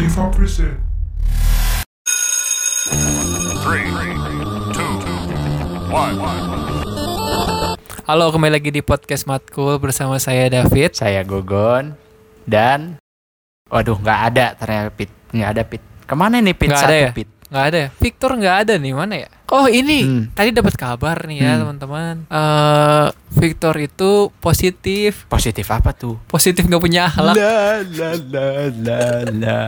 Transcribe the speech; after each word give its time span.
Diva 0.00 0.32
present. 0.32 0.80
Three, 3.60 3.84
two, 4.72 4.92
one. 5.92 6.16
Halo, 8.08 8.32
kembali 8.32 8.48
lagi 8.48 8.72
di 8.72 8.80
podcast 8.80 9.28
Matkul 9.28 9.76
bersama 9.76 10.16
saya 10.16 10.48
David. 10.48 10.96
Saya 10.96 11.20
Gogon 11.20 12.00
dan 12.48 12.96
waduh 13.68 14.00
nggak 14.00 14.20
ada 14.32 14.56
ternyata 14.56 14.88
Pit 14.88 15.12
nggak 15.36 15.50
ada 15.52 15.62
Pit 15.68 15.84
ke 16.08 16.14
mana 16.16 16.40
nih 16.40 16.56
Pit 16.56 16.72
Nggak 16.72 16.80
satu 16.80 16.96
ada 16.96 16.96
ya? 16.96 17.12
Pit 17.12 17.28
Nggak 17.50 17.64
ada 17.66 17.76
ya? 17.76 17.88
Victor 17.92 18.30
nggak 18.32 18.56
ada 18.62 18.74
nih, 18.76 18.92
mana 18.94 19.14
ya? 19.18 19.28
Oh 19.50 19.66
ini, 19.66 19.98
Hmm. 20.00 20.24
tadi 20.30 20.54
dapat 20.54 20.74
kabar 20.74 21.26
nih 21.26 21.38
ya 21.40 21.50
Hmm. 21.52 21.60
teman-teman. 21.60 22.14
Eh 22.24 23.06
Victor 23.32 23.74
itu 23.76 24.10
positif, 24.38 25.26
positif 25.26 25.66
apa 25.66 25.90
tuh 25.90 26.18
positif 26.24 26.62
nggak 26.62 26.78
punya 26.78 27.06
akhlak. 27.06 27.34
la 27.34 27.82
la 27.82 28.10
la 28.24 28.46
la 28.70 29.02
la 29.28 29.60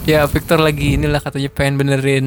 Ya 0.00 0.24
Victor 0.24 0.58
lagi 0.58 0.94
inilah 0.94 1.18
katanya 1.18 1.50
pengen 1.50 1.74
benerin 1.76 2.26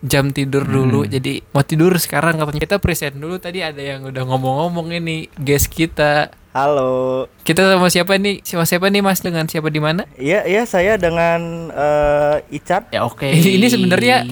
jam 0.00 0.30
tidur 0.30 0.64
dulu. 0.64 1.02
Hmm. 1.02 1.10
Jadi 1.10 1.44
mau 1.50 1.62
tidur 1.62 1.92
sekarang 1.96 2.36
katanya 2.36 2.60
kita 2.62 2.76
present 2.76 3.14
dulu. 3.14 3.36
Tadi 3.36 3.60
ada 3.60 3.78
yang 3.78 4.04
udah 4.04 4.22
ngomong-ngomong 4.22 4.90
ini 4.92 5.28
guest 5.34 5.68
kita. 5.68 6.32
Halo. 6.56 7.28
Kita 7.44 7.68
sama 7.68 7.92
siapa 7.92 8.16
nih? 8.16 8.40
Sama 8.40 8.64
siapa 8.64 8.88
nih 8.88 9.04
Mas? 9.04 9.20
Dengan 9.20 9.44
siapa 9.44 9.68
di 9.68 9.76
mana? 9.76 10.08
Iya, 10.16 10.48
iya 10.48 10.64
saya 10.64 10.96
dengan 10.96 11.68
eh, 11.68 12.56
Icat. 12.56 12.88
ya 12.88 13.04
oke 13.04 13.28
Ini- 13.28 13.60
ini 13.60 13.66
sebenarnya 13.68 14.24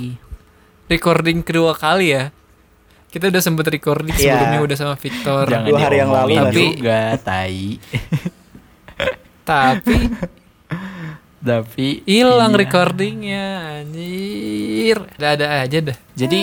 recording 0.89 1.45
kedua 1.45 1.77
kali 1.77 2.17
ya. 2.17 2.33
Kita 3.13 3.29
udah 3.29 3.45
sempet 3.45 3.69
recording 3.69 4.17
Iya. 4.17 4.41
sebelumnya 4.41 4.61
udah 4.65 4.77
sama 4.81 4.95
Victor. 4.97 5.45
jangan 5.53 5.69
Dua 5.69 5.79
hari 5.79 5.97
yang 6.01 6.11
lalu 6.11 6.33
Tapi- 6.33 6.57
juga 6.81 7.01
tai 7.21 7.65
Tapi 9.53 9.97
tapi 11.45 12.01
hilang 12.09 12.57
iya. 12.57 12.61
recordingnya 12.65 13.45
anjir. 13.85 14.97
Ada-ada 15.21 15.61
aja 15.61 15.79
dah. 15.93 15.97
jadi 16.17 16.41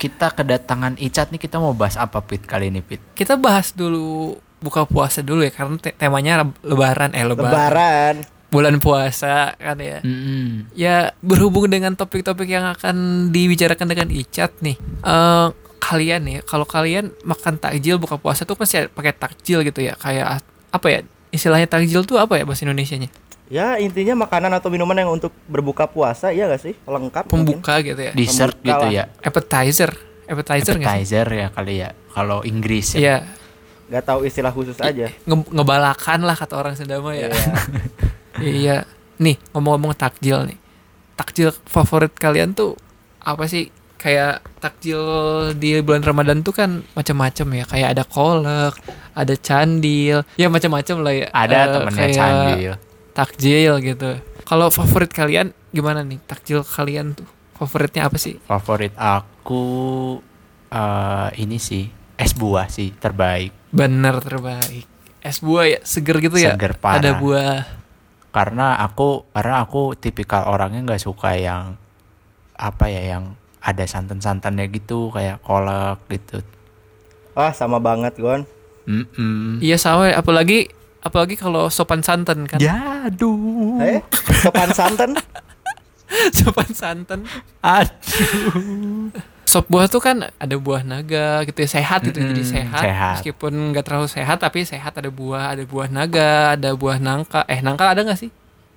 kita 0.00 0.32
kedatangan 0.32 0.96
Icat 0.96 1.28
nih 1.28 1.36
kita 1.36 1.60
mau 1.60 1.76
bahas 1.76 2.00
apa 2.00 2.24
Pit 2.24 2.48
kali 2.48 2.72
ini 2.72 2.80
Pit 2.80 3.04
Kita 3.12 3.36
bahas 3.36 3.76
dulu 3.76 4.40
buka 4.60 4.84
puasa 4.84 5.20
dulu 5.20 5.40
ya 5.40 5.50
karena 5.50 5.76
te- 5.76 5.92
temanya 5.92 6.44
lebaran 6.60 7.10
eh 7.10 7.24
lebaran. 7.24 7.50
Lebaran. 7.50 8.16
Bulan 8.50 8.76
puasa 8.76 9.54
kan 9.54 9.78
ya. 9.78 10.02
Mm-mm. 10.02 10.74
Ya 10.74 11.14
berhubung 11.20 11.66
dengan 11.66 11.94
topik-topik 11.94 12.46
yang 12.46 12.66
akan 12.68 12.96
dibicarakan 13.28 13.86
dengan 13.86 14.08
Icat 14.08 14.52
nih. 14.60 14.76
eh 15.00 15.48
kalian 15.80 16.20
nih 16.22 16.36
kalau 16.44 16.62
kalian 16.62 17.10
makan 17.22 17.56
takjil 17.56 17.96
buka 17.96 18.14
puasa 18.14 18.44
tuh 18.44 18.54
pasti 18.54 18.84
pakai 18.86 19.12
takjil 19.12 19.62
gitu 19.62 19.80
ya. 19.80 19.94
Kayak 19.94 20.42
apa 20.68 20.86
ya? 20.86 21.00
Istilahnya 21.30 21.66
takjil 21.66 22.02
tuh 22.02 22.18
apa 22.18 22.36
ya 22.36 22.44
bahasa 22.44 22.62
Indonesianya? 22.64 23.06
Ya 23.46 23.78
intinya 23.78 24.14
makanan 24.20 24.50
atau 24.52 24.66
minuman 24.66 24.94
yang 24.94 25.10
untuk 25.10 25.34
berbuka 25.46 25.86
puasa, 25.86 26.30
iya 26.30 26.46
gak 26.46 26.62
sih? 26.62 26.74
Lengkap. 26.84 27.26
mungkin. 27.26 27.58
Pembuka 27.58 27.74
gitu 27.80 27.98
ya. 27.98 28.12
dessert 28.14 28.54
Pembuka 28.54 28.66
gitu 28.66 28.86
lah. 28.86 28.90
ya 28.94 29.04
Appetizer. 29.20 29.90
Appetizer 30.30 30.78
appetizer 30.78 31.26
ya 31.26 31.48
kali 31.50 31.82
ya 31.82 31.90
kalau 32.14 32.46
Inggris 32.46 32.94
ya 32.94 32.98
Iya. 33.00 33.16
Gak 33.90 34.04
tahu 34.06 34.22
istilah 34.22 34.54
khusus 34.54 34.78
aja. 34.78 35.10
Nge- 35.26 35.50
ngebalakan 35.50 36.22
lah 36.22 36.38
kata 36.38 36.54
orang 36.54 36.78
Sunda 36.78 37.02
mah 37.02 37.12
ya. 37.12 37.26
Iya. 37.26 37.42
iya. 38.62 38.76
Nih, 39.18 39.36
ngomong-ngomong 39.52 39.98
takjil 39.98 40.46
nih. 40.46 40.58
Takjil 41.18 41.50
favorit 41.66 42.14
kalian 42.14 42.54
tuh 42.54 42.78
apa 43.20 43.44
sih? 43.44 43.68
Kayak 44.00 44.40
takjil 44.56 45.02
di 45.60 45.76
bulan 45.84 46.00
Ramadan 46.00 46.40
tuh 46.40 46.56
kan 46.56 46.80
macam-macam 46.96 47.46
ya. 47.52 47.64
Kayak 47.68 47.88
ada 47.98 48.04
kolak, 48.08 48.74
ada 49.12 49.34
candil, 49.36 50.24
ya 50.40 50.48
macam-macam 50.48 50.96
lah 51.04 51.12
ya. 51.12 51.26
ada 51.34 51.58
Eh, 51.58 51.66
temennya 51.68 51.98
kayak 52.00 52.16
candil 52.16 52.72
Takjil 53.10 53.72
gitu. 53.84 54.10
Kalau 54.46 54.72
favorit 54.72 55.12
kalian 55.12 55.52
gimana 55.68 56.00
nih? 56.00 56.16
Takjil 56.24 56.64
kalian 56.64 57.12
tuh 57.12 57.28
favoritnya 57.60 58.08
apa 58.08 58.16
sih? 58.16 58.40
favorit 58.48 58.96
aku 58.96 60.16
eh 60.72 61.28
ini 61.36 61.60
sih 61.60 61.84
es 62.20 62.32
buah 62.32 62.68
sih 62.68 62.92
terbaik 62.92 63.50
Bener 63.70 64.18
terbaik. 64.18 64.84
Es 65.20 65.38
buah 65.38 65.64
ya, 65.64 65.78
seger 65.80 66.16
gitu 66.18 66.36
ya. 66.36 66.52
Seger 66.52 66.74
parah. 66.74 66.98
Ada 66.98 67.12
buah. 67.16 67.60
karena 68.30 68.78
aku 68.78 69.26
karena 69.30 69.60
aku 69.60 69.92
tipikal 69.94 70.46
orangnya 70.46 70.84
nggak 70.84 71.00
suka 71.00 71.34
yang 71.34 71.74
apa 72.54 72.86
ya 72.86 73.02
yang 73.10 73.24
ada 73.58 73.82
santan-santannya 73.84 74.70
gitu 74.70 75.08
kayak 75.08 75.40
kolak 75.40 75.98
gitu 76.08 76.38
Wah 77.32 77.50
sama 77.50 77.78
banget 77.78 78.14
Gon. 78.16 78.42
Mm-mm. 78.84 79.58
Iya 79.58 79.76
sama, 79.76 80.10
apalagi 80.10 80.70
apalagi 81.00 81.34
kalau 81.34 81.68
sopan 81.68 82.00
santan 82.00 82.44
kan. 82.44 82.58
ya 82.58 83.04
aduh 83.04 83.78
Eh, 83.78 84.00
sopan 84.36 84.70
santan. 84.70 85.14
sopan 86.36 86.70
santan. 86.70 87.20
aduh 87.60 89.10
Sop 89.50 89.66
buah 89.66 89.90
tuh 89.90 89.98
kan 89.98 90.30
ada 90.30 90.56
buah 90.62 90.86
naga 90.86 91.42
gitu 91.42 91.58
ya, 91.66 91.68
sehat 91.82 92.06
gitu 92.06 92.22
jadi 92.22 92.38
Mm-mm, 92.38 92.54
sehat. 92.54 92.84
sehat. 92.86 93.14
Meskipun 93.18 93.52
nggak 93.74 93.82
terlalu 93.82 94.06
sehat 94.06 94.38
tapi 94.38 94.62
sehat 94.62 94.94
ada 94.94 95.10
buah, 95.10 95.58
ada 95.58 95.66
buah 95.66 95.90
naga, 95.90 96.54
ada 96.54 96.70
buah 96.78 97.02
nangka. 97.02 97.42
Eh 97.50 97.58
nangka 97.58 97.90
ada 97.90 98.06
nggak 98.06 98.20
sih? 98.22 98.30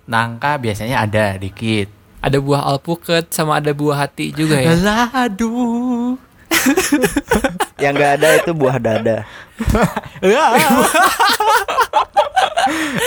nangka 0.03 0.59
biasanya 0.59 1.07
ada 1.07 1.39
dikit 1.39 1.87
Ada 2.23 2.39
buah 2.39 2.63
alpukat 2.71 3.31
sama 3.35 3.59
ada 3.59 3.75
buah 3.75 4.07
hati 4.07 4.31
juga 4.31 4.55
ya. 4.55 4.75
Lah, 4.79 5.11
aduh 5.27 6.15
yang 7.83 7.93
gak 7.95 8.11
ada 8.21 8.27
itu 8.39 8.51
buah 8.55 8.77
dada. 8.79 9.27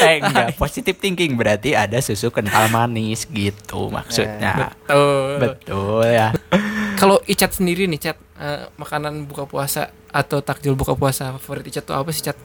eh 0.05 0.21
enggak 0.21 0.53
positive 0.61 1.01
thinking 1.01 1.33
berarti 1.35 1.73
ada 1.73 1.97
susu 2.05 2.29
kental 2.29 2.69
manis 2.69 3.25
gitu 3.25 3.89
maksudnya 3.89 4.77
Tuh. 4.85 5.41
betul 5.41 6.05
ya 6.05 6.29
Kalau 6.97 7.21
Icat 7.29 7.53
sendiri 7.53 7.85
nih, 7.85 8.01
Cat, 8.01 8.17
eh, 8.41 8.73
makanan 8.81 9.29
buka 9.29 9.45
puasa 9.45 9.93
atau 10.09 10.41
takjil 10.41 10.73
buka 10.73 10.97
puasa 10.97 11.37
favorit 11.37 11.69
Icat 11.69 11.85
tuh 11.85 11.93
apa 11.93 12.09
sih, 12.09 12.25
Cat? 12.25 12.41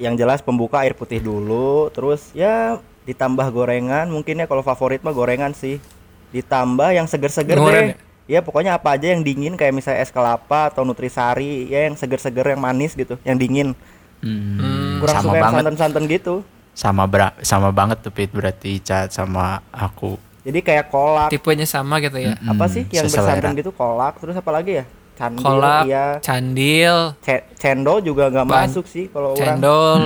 Yang 0.00 0.24
jelas 0.24 0.40
pembuka 0.40 0.80
air 0.80 0.96
putih 0.96 1.20
dulu, 1.20 1.92
terus 1.92 2.32
ya 2.32 2.80
ditambah 3.04 3.52
gorengan. 3.52 4.08
Mungkin 4.08 4.40
ya 4.40 4.48
kalau 4.48 4.64
favorit 4.64 5.04
mah 5.04 5.12
gorengan 5.12 5.52
sih. 5.52 5.84
Ditambah 6.32 6.96
yang 6.96 7.04
seger-seger 7.04 7.60
deh. 7.60 7.92
Ya 7.92 7.96
pokoknya 8.38 8.78
apa 8.78 8.94
aja 8.94 9.10
yang 9.10 9.20
dingin 9.20 9.58
kayak 9.58 9.74
misalnya 9.74 9.98
es 9.98 10.08
kelapa 10.08 10.70
atau 10.70 10.86
nutrisari 10.86 11.66
ya 11.66 11.90
yang 11.90 11.98
seger-seger 11.98 12.46
yang 12.46 12.62
manis 12.62 12.94
gitu, 12.94 13.18
yang 13.20 13.34
dingin. 13.34 13.74
Hmm, 14.20 15.00
Kurang 15.00 15.16
sama 15.16 15.24
suka 15.24 15.34
yang 15.34 15.44
banget 15.44 15.62
santan-santan 15.66 16.04
gitu. 16.06 16.34
sama 16.70 17.02
bra 17.04 17.34
sama 17.42 17.68
banget 17.70 17.98
tuh 18.00 18.08
Pit 18.10 18.30
berarti 18.30 18.78
cat 18.78 19.10
sama 19.10 19.58
aku 19.68 20.14
Jadi 20.40 20.60
kayak 20.60 20.88
kolak. 20.88 21.28
Tipenya 21.28 21.64
sama 21.64 21.98
gitu 21.98 22.16
ya. 22.16 22.32
Mm-mm, 22.32 22.52
apa 22.52 22.64
sih 22.66 22.86
yang 22.88 23.04
seselera. 23.04 23.36
bersantan 23.36 23.52
gitu 23.58 23.70
kolak 23.70 24.16
terus 24.16 24.32
apa 24.32 24.50
lagi 24.50 24.78
ya 24.78 24.84
candil 25.12 25.44
Kolak, 25.44 25.82
iya 25.84 26.06
candil, 26.18 26.96
Ce- 27.20 27.44
cendol 27.54 28.00
juga 28.00 28.28
nggak 28.28 28.46
masuk 28.46 28.84
sih 28.84 29.04
kalau 29.08 29.36
orang 29.36 29.60
cendol. 29.60 30.00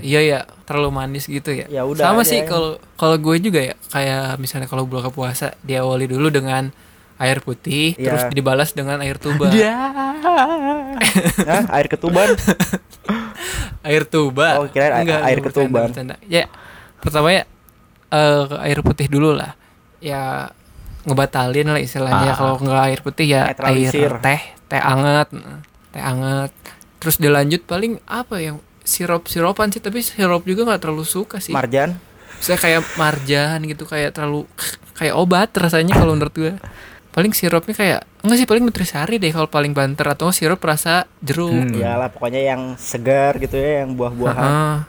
Iya 0.00 0.20
ya, 0.20 0.40
terlalu 0.62 0.90
manis 0.92 1.26
gitu 1.26 1.54
ya. 1.54 1.70
Ya 1.70 1.86
udah 1.86 2.02
Sama 2.04 2.22
aja 2.22 2.30
sih 2.34 2.42
ya. 2.42 2.46
kalau 2.46 2.70
kalau 2.94 3.14
gue 3.16 3.36
juga 3.38 3.62
ya, 3.62 3.78
kayak 3.86 4.34
misalnya 4.36 4.66
kalau 4.66 4.82
buka 4.82 5.10
puasa 5.10 5.54
diawali 5.62 6.10
dulu 6.10 6.26
dengan 6.28 6.74
air 7.18 7.38
putih, 7.38 7.92
Iya. 7.92 8.04
terus 8.08 8.22
dibalas 8.30 8.70
dengan 8.72 8.98
air 8.98 9.16
tuba. 9.16 9.50
Ya. 9.50 9.74
Hah, 11.44 11.64
air 11.72 11.86
ketuban 11.86 12.30
Air 13.80 14.04
tuba. 14.04 14.58
Oh, 14.58 14.66
kirain 14.66 14.92
a- 14.92 15.00
Enggak, 15.00 15.20
air 15.22 15.38
ketuban. 15.40 15.88
bercanda, 15.88 16.14
bercanda. 16.14 16.28
Ya, 16.28 16.44
pertama 16.98 17.28
ya 17.30 17.42
eh, 18.08 18.44
air 18.62 18.78
putih 18.80 19.06
dulu 19.06 19.32
lah. 19.32 19.54
Ya 19.98 20.52
ngebatalin 21.02 21.68
lah 21.68 21.80
istilahnya 21.80 22.32
Ah. 22.32 22.36
kalau 22.36 22.54
nggak 22.58 22.82
air 22.84 23.00
putih 23.00 23.26
ya 23.28 23.48
air 23.64 23.92
teh, 24.18 24.40
teh 24.66 24.80
anget, 24.80 25.28
teh 25.90 26.02
anget. 26.02 26.52
Terus 26.98 27.16
dilanjut 27.16 27.62
paling 27.64 28.02
apa 28.04 28.38
yang 28.38 28.56
sirup-sirupan 28.82 29.68
sih 29.68 29.78
tapi 29.78 30.00
sirup 30.00 30.42
juga 30.42 30.64
nggak 30.64 30.80
terlalu 30.80 31.04
suka 31.04 31.38
sih. 31.38 31.52
marjan 31.52 32.00
saya 32.38 32.54
kayak 32.56 32.82
marjan 32.94 33.58
gitu 33.64 33.82
kayak 33.82 34.12
terlalu 34.12 34.46
kayak 34.94 35.12
obat 35.12 35.50
rasanya 35.52 35.92
kalau 35.92 36.14
menurut 36.14 36.32
gue 36.32 36.54
paling 37.18 37.34
sirupnya 37.34 37.74
kayak 37.74 38.00
enggak 38.22 38.38
sih 38.38 38.46
paling 38.46 38.62
nutrisari 38.62 39.18
deh 39.18 39.34
kalau 39.34 39.50
paling 39.50 39.74
banter 39.74 40.06
atau 40.06 40.30
sirup 40.30 40.62
rasa 40.62 41.10
jeruk. 41.18 41.50
Hmm. 41.50 41.74
iyalah 41.74 42.14
pokoknya 42.14 42.54
yang 42.54 42.78
segar 42.78 43.34
gitu 43.42 43.58
ya 43.58 43.82
yang 43.82 43.98
buah-buahan. 43.98 44.86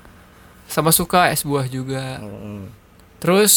Sama 0.69 0.93
suka 0.93 1.33
es 1.33 1.41
buah 1.41 1.65
juga. 1.65 2.21
Hmm. 2.21 2.69
terus 3.17 3.53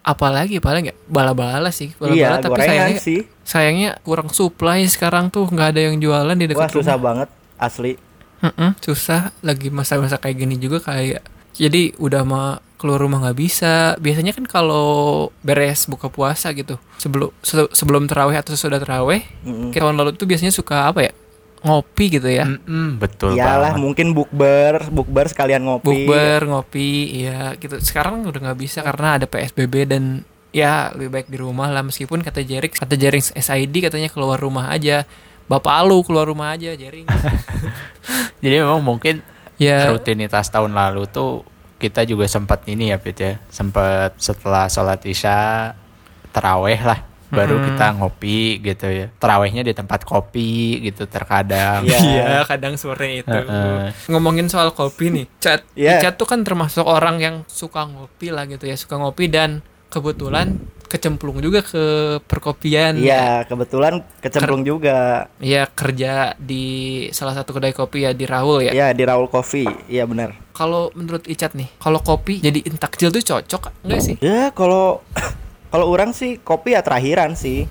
apalagi 0.00 0.64
paling 0.64 0.90
ya? 0.90 0.94
Bala-bala 1.04 1.68
sih 1.68 1.92
bala-bala. 2.00 2.16
Iya 2.16 2.40
tapi 2.40 2.58
sayangnya 2.64 3.00
sih. 3.04 3.20
sayangnya 3.44 3.90
kurang 4.00 4.32
supply 4.32 4.80
sekarang 4.88 5.28
tuh 5.28 5.44
nggak 5.52 5.76
ada 5.76 5.80
yang 5.92 6.00
jualan 6.00 6.32
di 6.32 6.48
wah 6.48 6.66
dekat 6.66 6.72
susah 6.72 6.96
rumah. 6.96 7.04
banget 7.04 7.28
asli. 7.60 7.92
Mm-mm, 8.40 8.80
susah. 8.80 9.28
Lagi 9.44 9.68
masa-masa 9.68 10.16
kayak 10.16 10.40
gini 10.40 10.56
juga 10.56 10.80
kayak 10.80 11.20
jadi 11.52 11.92
udah 12.00 12.22
mah 12.24 12.64
keluar 12.76 12.96
rumah 12.98 13.18
nggak 13.18 13.38
bisa 13.38 13.74
biasanya 13.96 14.30
kan 14.30 14.44
kalau 14.44 14.88
beres 15.40 15.84
buka 15.84 16.06
puasa 16.06 16.52
gitu 16.52 16.76
sebelum 16.96 17.32
se- 17.40 17.72
sebelum 17.72 18.04
terawih 18.04 18.36
atau 18.36 18.52
sesudah 18.52 18.76
terawih 18.76 19.24
Mm-mm. 19.42 19.72
kayak 19.72 19.82
tahun 19.82 19.96
lalu 19.96 20.10
tuh 20.12 20.24
biasanya 20.24 20.50
suka 20.50 20.86
apa 20.86 21.00
ya 21.02 21.12
ngopi 21.56 22.04
gitu 22.12 22.28
ya. 22.28 22.46
Mm-mm, 22.46 23.00
betul 23.00 23.34
Iyalah 23.34 23.74
banget. 23.74 23.82
mungkin 23.82 24.06
bukber, 24.12 24.86
bukber 24.86 25.26
sekalian 25.26 25.66
ngopi. 25.66 26.06
Bukber, 26.06 26.46
ngopi, 26.46 26.90
iya 27.16 27.56
gitu. 27.56 27.80
Sekarang 27.80 28.22
udah 28.22 28.38
nggak 28.38 28.60
bisa 28.60 28.86
karena 28.86 29.18
ada 29.18 29.26
PSBB 29.26 29.74
dan 29.84 30.22
ya 30.54 30.94
lebih 30.94 31.10
baik 31.10 31.26
di 31.26 31.34
rumah 31.36 31.66
lah 31.66 31.82
meskipun 31.82 32.22
kata 32.22 32.40
Jerix, 32.40 32.78
kata 32.78 32.94
Jerix 32.94 33.34
SID 33.34 33.82
katanya 33.82 34.06
keluar 34.06 34.38
rumah 34.38 34.70
aja. 34.70 35.02
Bapak 35.46 35.82
lu 35.82 36.02
keluar 36.02 36.26
rumah 36.26 36.54
aja, 36.54 36.70
Jering. 36.70 37.08
Jadi 38.42 38.54
memang 38.56 38.78
mungkin 38.78 39.22
ya, 39.56 39.90
rutinitas 39.90 40.46
tahun 40.48 40.70
lalu 40.70 41.06
tuh 41.08 41.42
kita 41.76 42.08
juga 42.08 42.24
sempat 42.24 42.64
ini 42.64 42.88
ya 42.88 42.96
Pit 42.96 43.18
ya 43.20 43.36
sempat 43.48 44.16
setelah 44.16 44.66
sholat 44.66 45.00
isya 45.04 45.72
teraweh 46.32 46.80
lah 46.80 47.00
baru 47.26 47.58
Mm-mm. 47.58 47.66
kita 47.74 47.86
ngopi 47.98 48.38
gitu 48.62 48.86
ya 48.86 49.06
terawehnya 49.18 49.66
di 49.66 49.74
tempat 49.74 50.06
kopi 50.06 50.78
gitu 50.78 51.10
terkadang 51.10 51.82
Iya. 51.82 51.98
iya 51.98 52.26
kadang 52.46 52.78
sore 52.78 53.20
itu. 53.20 53.26
Heeh. 53.26 53.90
Ngomongin 54.06 54.46
soal 54.46 54.70
kopi 54.70 55.10
nih, 55.10 55.26
Chat. 55.42 55.66
Iya. 55.74 55.98
Chat 55.98 56.14
tuh 56.22 56.30
kan 56.30 56.46
termasuk 56.46 56.86
orang 56.86 57.18
yang 57.18 57.36
suka 57.50 57.82
ngopi 57.82 58.30
lah 58.30 58.46
gitu 58.46 58.70
ya, 58.70 58.78
suka 58.78 58.94
ngopi 59.02 59.26
dan 59.26 59.58
kebetulan 59.88 60.58
kecemplung 60.86 61.42
juga 61.42 61.66
ke 61.66 61.82
perkopian. 62.22 62.94
Iya, 62.94 63.42
kebetulan 63.44 64.06
kecemplung 64.22 64.62
juga. 64.62 65.26
Iya 65.42 65.66
kerja 65.66 66.38
di 66.38 66.64
salah 67.10 67.34
satu 67.34 67.50
kedai 67.50 67.74
kopi 67.74 68.06
ya 68.06 68.14
di 68.14 68.22
Raul 68.22 68.70
ya. 68.70 68.72
Iya, 68.72 68.94
di 68.94 69.02
Raul 69.02 69.26
Coffee. 69.26 69.66
Iya 69.90 70.06
benar. 70.06 70.38
Kalau 70.54 70.94
menurut 70.94 71.26
Icat 71.26 71.52
nih, 71.52 71.68
kalau 71.76 71.98
kopi 72.00 72.38
jadi 72.38 72.62
takjil 72.78 73.10
tuh 73.10 73.20
cocok 73.20 73.82
enggak 73.82 74.00
sih? 74.00 74.16
Ya, 74.22 74.54
kalau 74.54 75.02
kalau 75.74 75.86
orang 75.90 76.14
sih 76.14 76.38
kopi 76.38 76.78
ya 76.78 76.86
terakhiran 76.86 77.34
sih. 77.34 77.66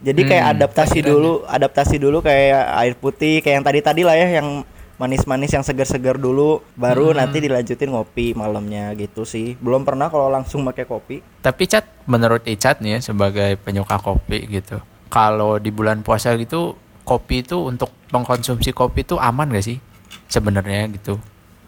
Jadi 0.00 0.24
kayak 0.24 0.44
Hmm, 0.48 0.52
adaptasi 0.56 1.04
dulu, 1.04 1.44
adaptasi 1.44 2.00
dulu 2.00 2.24
kayak 2.24 2.64
air 2.80 2.94
putih 2.96 3.44
kayak 3.44 3.60
yang 3.60 3.66
tadi-tadi 3.66 4.00
lah 4.00 4.16
ya 4.16 4.40
yang 4.40 4.64
manis-manis 5.00 5.48
yang 5.50 5.64
segar-segar 5.64 6.14
dulu 6.14 6.60
baru 6.76 7.10
Hmm. 7.10 7.18
nanti 7.18 7.40
dilanjutin 7.40 7.88
ngopi 7.88 8.36
malamnya 8.36 8.92
gitu 8.94 9.24
sih. 9.24 9.56
Belum 9.56 9.80
pernah 9.80 10.06
kalau 10.06 10.28
langsung 10.28 10.60
pakai 10.62 10.84
kopi. 10.84 11.16
tapi 11.40 11.64
Cat 11.64 11.88
menurut 12.04 12.44
Icat 12.44 12.78
nih 12.78 13.00
ya 13.00 13.08
sebagai 13.08 13.56
penyuka 13.58 13.96
kopi 13.96 14.44
gitu 14.46 14.76
kalau 15.08 15.56
di 15.56 15.72
bulan 15.72 16.04
puasa 16.04 16.36
gitu 16.36 16.76
kopi 17.02 17.40
itu 17.40 17.56
untuk 17.58 17.88
mengkonsumsi 18.10 18.70
kopi 18.70 19.02
itu 19.02 19.16
aman 19.16 19.48
gak 19.48 19.64
sih 19.64 19.80
sebenarnya 20.26 20.86
gitu 20.92 21.16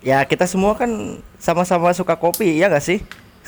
Ya, 0.02 0.18
kita 0.22 0.44
semua 0.44 0.74
kan 0.74 0.90
sama-sama 1.38 1.94
suka 1.94 2.18
kopi, 2.18 2.58
ya 2.58 2.66
gak 2.66 2.82
sih? 2.82 2.98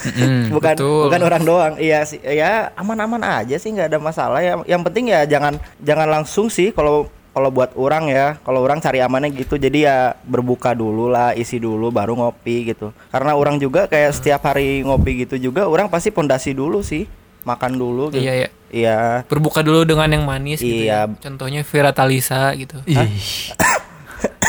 Mm-mm. 0.01 0.51
bukan 0.55 0.75
betul. 0.75 1.07
bukan 1.07 1.23
orang 1.23 1.43
doang 1.43 1.75
iya 1.79 2.03
sih 2.03 2.19
ya 2.19 2.71
aman-aman 2.75 3.23
aja 3.43 3.55
sih 3.55 3.71
nggak 3.71 3.91
ada 3.91 3.99
masalah 3.99 4.39
ya 4.39 4.59
yang 4.65 4.83
penting 4.83 5.07
ya 5.07 5.23
jangan 5.23 5.55
jangan 5.79 6.11
langsung 6.11 6.47
sih 6.47 6.71
kalau 6.71 7.07
kalau 7.35 7.51
buat 7.51 7.75
orang 7.75 8.07
ya 8.07 8.39
kalau 8.41 8.63
orang 8.63 8.79
cari 8.79 8.99
amannya 8.99 9.35
gitu 9.35 9.59
jadi 9.59 9.79
ya 9.81 9.97
berbuka 10.23 10.71
dulu 10.73 11.11
lah 11.11 11.35
isi 11.35 11.59
dulu 11.59 11.91
baru 11.91 12.15
ngopi 12.15 12.71
gitu 12.71 12.95
karena 13.11 13.35
orang 13.35 13.59
juga 13.59 13.85
kayak 13.85 14.15
setiap 14.15 14.41
hari 14.45 14.81
ngopi 14.81 15.27
gitu 15.27 15.37
juga 15.43 15.67
orang 15.67 15.91
pasti 15.91 16.09
pondasi 16.09 16.55
dulu 16.55 16.79
sih 16.81 17.11
makan 17.43 17.75
dulu 17.75 18.09
gitu 18.09 18.23
Iya 18.23 18.35
ya. 18.39 18.49
iya 18.71 18.99
Berbuka 19.27 19.61
dulu 19.61 19.85
dengan 19.85 20.09
yang 20.09 20.25
manis 20.25 20.59
gitu 20.59 20.87
Iya. 20.87 21.05
ya. 21.05 21.21
Contohnya 21.21 21.61
Vira 21.61 21.93
Talisa 21.93 22.55
gitu. 22.55 22.81
Ih. 22.87 22.97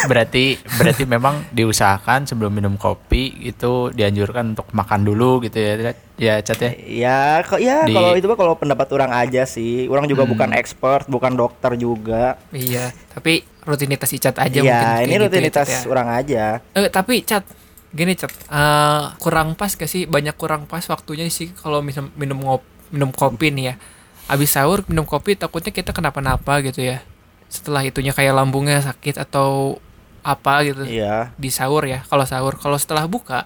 Berarti 0.05 0.45
berarti 0.77 1.03
memang 1.05 1.49
diusahakan 1.49 2.25
sebelum 2.25 2.53
minum 2.53 2.75
kopi 2.75 3.33
itu 3.41 3.89
dianjurkan 3.89 4.53
untuk 4.53 4.69
makan 4.69 5.01
dulu 5.01 5.41
gitu 5.41 5.57
ya 5.57 5.73
Cat? 5.81 5.97
ya 6.15 6.33
Cat 6.39 6.59
ya 6.59 6.71
ya 6.85 7.19
kok 7.41 7.57
ya 7.57 7.83
Di- 7.83 7.91
kalau 7.91 8.13
itu 8.13 8.25
mah 8.25 8.37
kalau 8.37 8.53
pendapat 8.53 8.87
orang 8.91 9.11
aja 9.11 9.43
sih 9.43 9.87
orang 9.87 10.05
juga 10.05 10.23
bukan 10.23 10.53
expert 10.53 11.07
bukan 11.07 11.33
dokter 11.33 11.73
juga 11.73 12.37
Iya, 12.49 12.93
tapi 13.11 13.41
rutinitas 13.61 14.13
Icat 14.13 14.37
aja 14.37 14.45
mungkin. 14.55 14.69
Iya 14.69 14.77
kayak 14.77 15.01
ini 15.01 15.09
gitu 15.09 15.17
ya, 15.17 15.23
rutinitas 15.25 15.67
Cat, 15.67 15.75
ya. 15.75 15.89
orang 15.89 16.07
aja 16.07 16.43
Eh, 16.71 16.87
tapi 16.87 17.15
Cat, 17.21 17.43
gini 17.89 18.13
Cat, 18.13 18.29
eh, 18.29 19.03
kurang 19.17 19.57
pas 19.57 19.73
gak 19.73 19.89
sih? 19.89 20.05
Banyak 20.05 20.37
kurang 20.37 20.69
pas 20.69 20.85
waktunya 20.85 21.25
sih 21.27 21.49
kalau 21.51 21.81
misal 21.81 22.13
minum 22.13 22.37
ngop, 22.37 22.61
minum 22.91 23.09
kopi 23.09 23.49
nih 23.49 23.65
ya. 23.65 23.75
Abis 24.25 24.53
sahur 24.53 24.85
minum 24.85 25.03
kopi 25.03 25.33
takutnya 25.33 25.69
kita 25.69 25.91
kenapa-napa 25.91 26.61
gitu 26.61 26.85
ya. 26.85 27.01
Setelah 27.47 27.81
itunya 27.81 28.11
kayak 28.11 28.33
lambungnya 28.33 28.79
sakit 28.79 29.17
atau 29.19 29.79
apa 30.21 30.65
gitu 30.65 30.83
iya 30.83 31.29
di 31.35 31.49
sahur 31.49 31.85
ya. 31.85 32.01
Kalau 32.03 32.25
sahur, 32.25 32.55
kalau 32.55 32.75
setelah 32.75 33.05
buka 33.05 33.45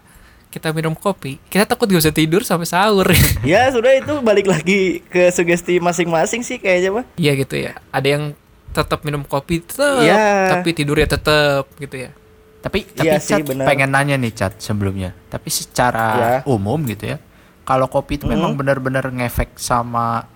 kita 0.50 0.72
minum 0.72 0.96
kopi, 0.96 1.38
kita 1.46 1.62
takut 1.64 1.86
gak 1.86 2.00
bisa 2.00 2.10
tidur 2.10 2.42
sampai 2.42 2.66
sahur. 2.66 3.06
Ya 3.46 3.70
sudah 3.70 3.94
itu 3.94 4.18
balik 4.20 4.46
lagi 4.46 5.04
ke 5.06 5.30
sugesti 5.30 5.78
masing-masing 5.78 6.42
sih 6.42 6.58
kayaknya 6.58 6.90
mah. 6.92 7.06
Iya 7.16 7.32
gitu 7.36 7.56
ya. 7.56 7.78
Ada 7.90 8.08
yang 8.10 8.24
tetap 8.70 9.02
minum 9.02 9.22
kopi 9.24 9.60
tetap, 9.60 10.00
Iya. 10.00 10.54
tapi 10.54 10.70
tidurnya 10.72 11.10
tetap 11.10 11.66
gitu 11.76 11.98
ya. 12.00 12.12
tapi 12.60 12.84
tapi 12.86 13.08
Iya 13.08 13.18
sih, 13.18 13.40
Cat 13.40 13.56
pengen 13.66 13.88
nanya 13.90 14.14
nih 14.14 14.36
Cat 14.36 14.60
sebelumnya 14.60 15.16
tapi 15.26 15.48
secara 15.48 16.08
Ya. 16.12 16.32
umum 16.44 16.76
gitu 16.84 17.08
ya 17.08 17.18
kalau 17.64 17.88
kopi 17.88 18.20
itu 18.20 18.28
memang 18.28 18.52
Mhm. 18.52 18.60
benar-benar 18.60 19.06
ngefek 19.10 19.56
sama 19.56 20.28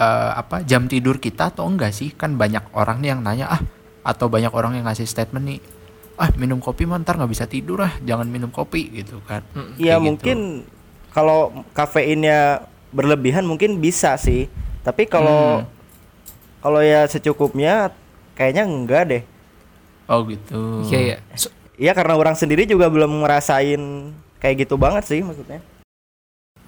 eh, 0.00 0.30
apa 0.34 0.64
jam 0.64 0.88
tidur 0.88 1.16
kita 1.16 1.52
atau 1.52 1.68
enggak 1.68 1.92
sih 1.92 2.10
kan 2.10 2.34
banyak 2.34 2.64
orang 2.72 2.98
nih 2.98 3.12
yang 3.12 3.20
nanya 3.20 3.46
ah 3.50 3.60
atau 4.02 4.26
banyak 4.26 4.48
orang 4.50 4.74
yang 4.74 4.88
ngasih 4.88 5.04
statement 5.04 5.44
nih 5.44 5.60
ah 6.16 6.32
minum 6.34 6.56
kopi 6.58 6.84
mah 6.84 6.96
ntar 6.98 7.16
nggak 7.16 7.28
bisa 7.30 7.44
tidur 7.44 7.80
ah 7.80 7.92
jangan 8.00 8.24
minum 8.24 8.48
kopi 8.48 8.88
gitu 8.94 9.20
kan. 9.22 9.40
Iya 9.76 9.96
Kayak 9.96 10.00
mungkin 10.00 10.38
kalau 11.10 11.40
kafeinnya 11.72 12.64
berlebihan 12.90 13.44
mungkin 13.44 13.78
bisa 13.78 14.16
sih. 14.16 14.48
Tapi 14.80 15.04
kalau 15.04 15.60
Hmm. 15.60 15.68
kalau 16.58 16.80
ya 16.80 17.04
secukupnya 17.04 17.92
kayaknya 18.34 18.64
enggak 18.64 19.02
deh. 19.06 19.22
oh 20.06 20.24
gitu 20.24 20.84
Iya 20.86 21.00
ya. 21.00 21.16
So- 21.34 21.52
Iya 21.76 21.96
karena 21.96 22.12
orang 22.12 22.36
sendiri 22.36 22.64
juga 22.64 22.88
belum 22.88 23.24
ngerasain 23.24 23.80
kayak 24.36 24.64
gitu 24.64 24.76
banget 24.76 25.04
sih 25.06 25.20
maksudnya. 25.20 25.64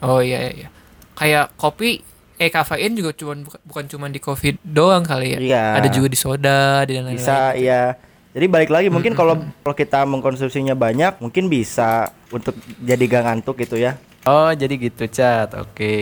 oh 0.00 0.18
iya 0.18 0.38
iya. 0.42 0.52
iya. 0.54 0.68
Kayak 1.12 1.52
kopi 1.54 2.00
eh 2.42 2.50
kafein 2.50 2.92
juga 2.92 3.14
cuman 3.14 3.46
bukan, 3.62 3.84
cuma 3.86 4.10
di 4.10 4.18
kopi 4.18 4.58
doang 4.60 5.06
kali 5.06 5.34
ya. 5.34 5.38
Iya. 5.38 5.64
Ada 5.78 5.88
juga 5.88 6.10
di 6.10 6.18
soda, 6.18 6.82
di 6.82 6.98
dan 6.98 7.06
lain-lain. 7.06 7.22
Bisa 7.22 7.54
iya. 7.54 7.94
Jadi 8.32 8.46
balik 8.48 8.72
lagi 8.72 8.88
mungkin 8.88 9.12
kalau 9.12 9.36
kalau 9.60 9.76
kita 9.76 10.02
mengkonsumsinya 10.02 10.72
banyak 10.72 11.20
mungkin 11.20 11.46
bisa 11.46 12.08
untuk 12.32 12.56
jadi 12.80 13.04
gak 13.04 13.22
ngantuk 13.28 13.60
gitu 13.60 13.76
ya. 13.76 14.00
oh 14.22 14.48
jadi 14.48 14.72
gitu 14.78 15.04
Cat 15.10 15.50
oke 15.52 15.92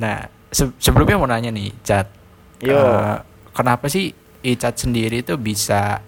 nah 0.00 0.24
se- 0.48 0.72
sebelumnya 0.80 1.14
mau 1.14 1.28
nanya 1.28 1.52
nih 1.52 1.70
Cat 1.84 2.08
Yo. 2.58 2.72
Eh, 2.74 3.16
kenapa 3.52 3.86
sih 3.86 4.10
Icat 4.40 4.80
sendiri 4.80 5.20
tuh 5.20 5.36
bisa 5.36 6.00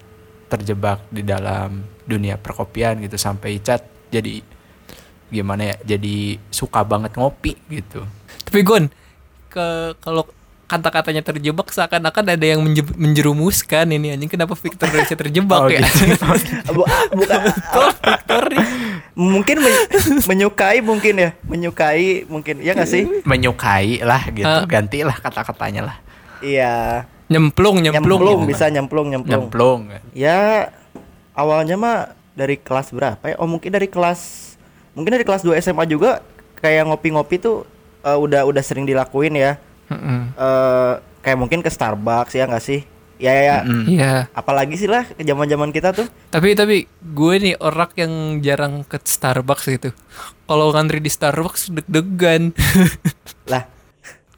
terjebak 0.49 1.05
di 1.07 1.21
dalam 1.21 1.85
dunia 2.03 2.35
perkopian 2.35 2.97
gitu 2.99 3.15
sampai 3.15 3.61
Icat 3.61 3.85
jadi 4.09 4.41
gimana 5.29 5.61
ya 5.63 5.95
jadi 5.95 6.41
suka 6.49 6.81
banget 6.81 7.13
ngopi 7.15 7.53
gitu 7.69 8.01
Tapi 8.43 8.65
Gon, 8.65 8.89
ke 9.49 9.67
kalau 9.99 10.23
kata-katanya 10.65 11.25
terjebak 11.25 11.65
seakan-akan 11.67 12.25
ada 12.29 12.45
yang 12.45 12.61
menje- 12.61 12.93
menjerumuskan 12.93 13.89
ini. 13.89 14.13
Anjing 14.13 14.29
kenapa 14.29 14.53
Victor 14.53 14.85
bisa 14.87 15.17
terjebak 15.17 15.59
Oh, 15.59 15.67
ya? 15.67 15.81
gitu. 15.81 16.13
Bu- 16.77 16.85
bukan. 17.15 17.39
Victor 17.97 18.43
mungkin 19.17 19.57
men- 19.59 19.89
menyukai 20.23 20.79
mungkin 20.79 21.13
ya. 21.17 21.29
Menyukai 21.43 22.29
mungkin. 22.29 22.61
Ya 22.61 22.77
nggak 22.77 22.85
sih? 22.85 23.03
Menyukai 23.25 23.99
lah 23.99 24.21
gitu. 24.29 24.45
Ah. 24.45 24.63
gantilah 24.63 25.17
kata-katanya 25.17 25.89
lah. 25.89 25.97
Iya. 26.39 27.03
Nyemplung, 27.27 27.81
nyemplung. 27.81 28.21
nyemplung 28.21 28.39
gitu. 28.39 28.49
bisa 28.49 28.65
nyemplung 28.69 29.07
nyemplung. 29.09 29.49
Nyemplung. 29.49 29.79
Ya 30.13 30.69
awalnya 31.33 31.75
mah 31.75 31.97
dari 32.33 32.55
kelas 32.55 32.93
berapa 32.93 33.21
ya? 33.25 33.35
Oh 33.37 33.49
mungkin 33.49 33.69
dari 33.69 33.89
kelas 33.89 34.53
mungkin 34.93 35.11
dari 35.11 35.25
kelas 35.25 35.41
2 35.41 35.57
SMA 35.59 35.85
juga 35.85 36.21
kayak 36.57 36.85
ngopi-ngopi 36.85 37.37
tuh 37.37 37.65
eh, 38.03 38.17
udah 38.17 38.45
udah 38.47 38.63
sering 38.63 38.85
dilakuin 38.87 39.35
ya 39.35 39.57
Mm-mm. 39.89 40.19
eh 40.37 40.93
kayak 41.19 41.37
mungkin 41.39 41.59
ke 41.59 41.69
Starbucks 41.71 42.37
ya 42.37 42.47
nggak 42.47 42.63
sih 42.63 42.81
ya 43.19 43.35
ya, 43.35 43.43
ya. 43.43 43.57
Iya. 43.67 44.13
apalagi 44.31 44.79
sih 44.79 44.87
lah 44.87 45.03
ke 45.03 45.27
zaman-zaman 45.27 45.75
kita 45.75 45.91
tuh 45.91 46.07
Tapi 46.31 46.55
tapi 46.55 46.87
gue 47.03 47.35
nih 47.35 47.55
orang 47.59 47.91
yang 47.99 48.13
jarang 48.39 48.87
ke 48.87 48.95
Starbucks 48.95 49.65
gitu. 49.75 49.91
Kalau 50.47 50.71
ngantri 50.71 51.03
di 51.03 51.11
Starbucks 51.11 51.67
deg-degan. 51.67 52.55
lah 53.51 53.67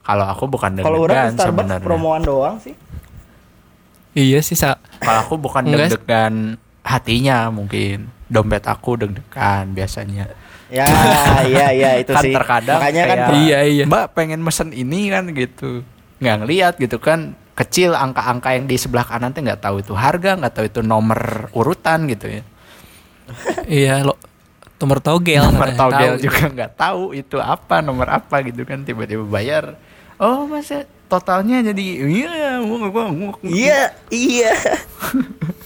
kalau 0.02 0.26
aku 0.34 0.50
bukan 0.50 0.82
kalau 0.82 1.06
orang 1.06 1.30
deg-degan 1.30 1.30
ke 1.30 1.38
Starbucks 1.38 1.62
sebenarnya 1.62 1.86
promoan 1.86 2.22
doang 2.26 2.58
sih 2.58 2.74
iya 4.18 4.42
sih 4.42 4.58
sa. 4.58 4.82
kalau 5.00 5.20
aku 5.30 5.36
bukan 5.38 5.62
deg-degan 5.70 6.58
hatinya 6.82 7.50
mungkin 7.54 8.10
dompet 8.32 8.64
aku 8.66 8.98
deg-degan 8.98 9.76
biasanya 9.76 10.26
ya 10.72 10.88
iya 11.46 11.68
iya 11.76 11.90
itu 12.02 12.12
kan 12.16 12.24
sih 12.24 12.34
terkadang 12.34 12.80
makanya 12.80 13.04
kan 13.06 13.18
kayak, 13.28 13.38
Iya, 13.44 13.60
iya. 13.68 13.84
mbak 13.86 14.06
pengen 14.16 14.40
mesen 14.42 14.72
ini 14.72 15.12
kan 15.12 15.28
gitu 15.36 15.84
nggak 16.22 16.36
ngeliat 16.46 16.74
gitu 16.80 16.98
kan 16.98 17.36
kecil 17.54 17.94
angka-angka 17.94 18.56
yang 18.56 18.66
di 18.66 18.80
sebelah 18.80 19.04
kanan 19.06 19.36
tuh 19.36 19.44
nggak 19.44 19.62
tahu 19.62 19.84
itu 19.84 19.94
harga 19.94 20.40
nggak 20.40 20.54
tahu 20.56 20.66
itu 20.72 20.80
nomor 20.82 21.52
urutan 21.54 22.08
gitu 22.08 22.32
ya 22.32 22.44
iya 23.84 23.96
lo 24.02 24.16
nomor 24.82 24.98
togel. 24.98 25.46
nomor 25.46 25.70
togel 25.78 26.18
tahu. 26.18 26.24
juga 26.26 26.42
nggak 26.50 26.72
tahu 26.74 27.04
itu 27.14 27.38
apa 27.38 27.86
nomor 27.86 28.10
apa 28.10 28.42
gitu 28.42 28.66
kan 28.66 28.82
tiba-tiba 28.82 29.22
bayar 29.30 29.78
Oh 30.22 30.46
masa 30.46 30.86
totalnya 31.10 31.66
jadi 31.74 31.86
iya 32.06 32.62
gua 32.62 32.94
gua 32.94 33.06
gua 33.10 33.34
Iya, 33.42 33.90
iya. 34.14 34.54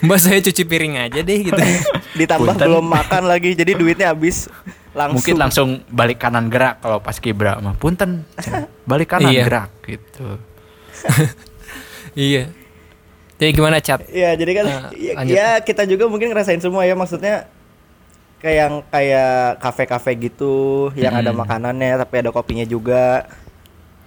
Mbak 0.00 0.18
saya 0.18 0.38
cuci 0.40 0.62
piring 0.64 0.94
aja 0.98 1.20
deh 1.20 1.38
gitu. 1.42 1.60
Ditambah 2.20 2.56
Punten. 2.56 2.66
belum 2.66 2.86
makan 2.86 3.22
lagi, 3.24 3.52
jadi 3.52 3.72
duitnya 3.74 4.10
habis 4.10 4.48
langsung. 4.90 5.14
mungkin 5.16 5.36
langsung 5.36 5.68
balik 5.86 6.18
kanan 6.18 6.48
gerak 6.48 6.80
kalau 6.80 6.98
pas 6.98 7.14
kibra 7.14 7.56
mah 7.58 7.72
punten 7.72 8.26
balik 8.82 9.06
kanan 9.08 9.30
Iya. 9.30 9.42
gerak 9.46 9.70
gitu 9.86 10.26
iya. 12.18 12.50
Jadi 13.38 13.50
gimana 13.54 13.78
cat? 13.78 14.04
Iya, 14.04 14.34
jadi 14.34 14.52
kan 14.52 14.64
Nah, 14.66 14.82
ya, 14.92 15.12
ya, 15.22 15.48
kita 15.60 15.86
juga 15.86 16.04
mungkin 16.04 16.28
ngerasain 16.28 16.60
semua 16.60 16.84
ya 16.84 16.92
maksudnya 16.92 17.48
kayak 18.36 18.56
yang 18.58 18.74
kayak 18.84 19.32
kafe-kafe 19.58 20.12
gitu 20.18 20.88
yang 20.92 21.12
ada 21.14 21.32
makanannya 21.32 21.96
tapi 21.96 22.14
ada 22.18 22.30
kopinya 22.30 22.64
juga. 22.64 23.24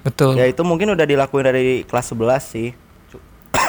Betul. 0.04 0.36
Ya 0.36 0.46
itu 0.46 0.62
mungkin 0.62 0.92
udah 0.92 1.08
dilakuin 1.08 1.48
dari 1.48 1.82
kelas 1.82 2.12
11 2.12 2.20
sih. 2.44 2.70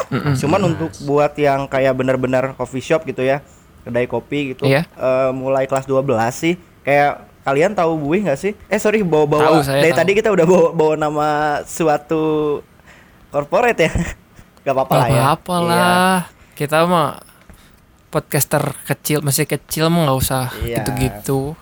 Cu- 0.07 0.37
Cuman 0.37 0.61
untuk 0.67 0.91
buat 1.01 1.33
yang 1.35 1.65
kayak 1.65 1.93
benar-benar 1.93 2.53
coffee 2.53 2.79
shop 2.79 3.03
gitu 3.03 3.21
ya, 3.21 3.41
kedai 3.81 4.05
kopi 4.05 4.51
gitu, 4.51 4.63
Iya. 4.63 4.85
eh, 4.89 5.31
mulai 5.31 5.63
kelas 5.63 5.83
12 5.83 6.05
sih. 6.31 6.55
Kayak 6.81 7.11
kalian 7.41 7.71
tahu 7.71 7.97
Buih 7.99 8.21
nggak 8.21 8.37
sih? 8.37 8.53
Eh 8.65 8.75
sorry 8.75 9.01
bawa-bawa 9.01 9.41
Tahu, 9.51 9.57
saya 9.63 9.79
dari 9.79 9.91
tahu. 9.91 9.99
tadi 9.99 10.11
kita 10.13 10.29
udah 10.29 10.45
bawa, 10.45 10.67
bawa 10.71 10.93
nama 10.95 11.27
suatu 11.63 12.23
corporate 13.29 13.79
ya. 13.79 13.91
Gak 14.63 14.73
apa-apa 14.73 14.93
lah 14.95 15.07
ya. 15.07 15.21
apa-apa 15.27 15.55
Iya. 15.55 15.67
lah. 15.67 16.17
Kita 16.51 16.77
mah 16.83 17.21
podcaster 18.09 18.63
kecil 18.83 19.19
masih 19.19 19.45
kecil 19.45 19.87
mah 19.87 20.05
nggak 20.05 20.17
usah 20.17 20.45
Iya. 20.57 20.79
gitu-gitu. 20.79 21.53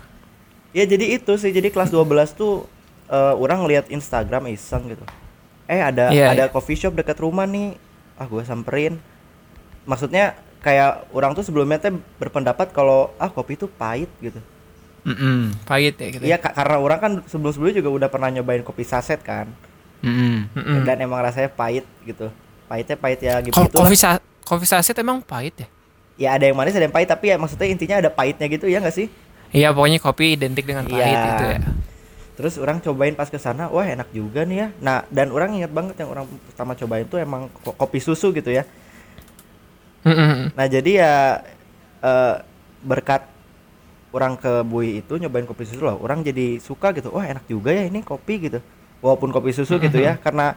Ya 0.71 0.85
jadi 0.85 1.05
itu 1.13 1.33
sih 1.35 1.49
jadi 1.49 1.67
kelas 1.67 1.89
12 1.89 2.07
tuh 2.31 2.65
eh, 3.05 3.33
orang 3.35 3.65
lihat 3.65 3.89
Instagram 3.89 4.47
iseng 4.47 4.87
gitu. 4.87 5.03
Eh 5.65 5.77
ada 5.77 6.09
Iya, 6.09 6.31
ada 6.31 6.43
iya. 6.43 6.47
coffee 6.47 6.75
shop 6.75 6.93
dekat 6.93 7.17
rumah 7.17 7.43
nih. 7.43 7.75
Ah 8.15 8.25
gue 8.25 8.41
samperin. 8.43 8.97
Maksudnya 9.83 10.33
kayak 10.63 11.11
orang 11.11 11.35
tuh 11.35 11.43
sebelumnya 11.43 11.75
teh 11.77 11.91
berpendapat 12.17 12.71
kalau 12.71 13.11
ah 13.17 13.27
kopi 13.27 13.53
itu 13.53 13.67
pahit 13.67 14.07
gitu. 14.19 14.39
Mm-mm. 15.03 15.51
Pahit 15.67 15.99
ya 15.99 16.07
gitu. 16.09 16.23
Iya 16.23 16.37
ka- 16.39 16.55
karena 16.55 16.79
orang 16.79 16.99
kan 16.99 17.11
sebelum-sebelumnya 17.27 17.83
juga 17.83 17.89
udah 17.91 18.09
pernah 18.09 18.31
nyobain 18.31 18.63
kopi 18.63 18.87
saset 18.87 19.19
kan. 19.19 19.51
Mm-mm. 19.99 20.47
Mm-mm. 20.55 20.87
Dan 20.87 21.03
emang 21.03 21.19
rasanya 21.19 21.51
pahit 21.51 21.83
gitu. 22.03 22.31
Pahitnya 22.71 22.95
pahit 22.95 23.19
ya 23.19 23.35
gitu. 23.43 23.55
Kopi 23.75 23.95
sa 23.99 24.23
kopi 24.43 24.63
saset 24.63 24.95
emang 24.95 25.19
pahit 25.19 25.55
ya? 25.59 25.67
Ya 26.15 26.29
ada 26.37 26.45
yang 26.47 26.55
manis 26.55 26.77
ada 26.77 26.87
yang 26.87 26.95
pahit 26.95 27.11
tapi 27.11 27.33
ya 27.33 27.35
maksudnya 27.35 27.67
intinya 27.67 27.99
ada 27.99 28.07
pahitnya 28.07 28.47
gitu 28.47 28.71
ya 28.71 28.79
nggak 28.79 28.95
sih? 28.95 29.11
Iya 29.51 29.75
pokoknya 29.75 29.99
kopi 29.99 30.33
identik 30.33 30.63
dengan 30.63 30.87
pahit 30.87 31.03
Iya. 31.03 31.25
gitu 31.27 31.45
ya. 31.45 31.59
Terus 32.33 32.57
orang 32.57 32.81
cobain 32.81 33.13
pas 33.13 33.29
ke 33.29 33.37
sana, 33.37 33.69
wah 33.69 33.85
enak 33.85 34.09
juga 34.09 34.41
nih 34.41 34.57
ya. 34.57 34.67
Nah, 34.81 34.97
dan 35.13 35.29
orang 35.29 35.53
ingat 35.53 35.69
banget 35.69 35.95
yang 36.01 36.09
orang 36.13 36.25
pertama 36.49 36.73
cobain 36.73 37.05
tuh 37.05 37.21
emang 37.21 37.45
ko- 37.61 37.77
kopi 37.77 38.01
susu 38.01 38.33
gitu 38.33 38.49
ya. 38.49 38.65
Nah, 40.57 40.65
jadi 40.69 40.91
ya 41.01 41.13
eh, 42.03 42.35
berkat 42.83 43.23
orang 44.13 44.37
ke 44.37 44.61
Bui 44.65 45.01
itu 45.01 45.13
nyobain 45.17 45.45
kopi 45.49 45.65
susu 45.65 45.81
loh, 45.85 45.97
orang 46.01 46.21
jadi 46.21 46.61
suka 46.61 46.93
gitu. 46.97 47.09
Wah, 47.13 47.25
enak 47.25 47.45
juga 47.49 47.73
ya 47.73 47.85
ini 47.89 48.01
kopi 48.05 48.49
gitu. 48.49 48.59
Walaupun 49.03 49.29
kopi 49.33 49.51
susu 49.53 49.77
gitu 49.81 49.97
ya, 50.01 50.17
karena 50.21 50.55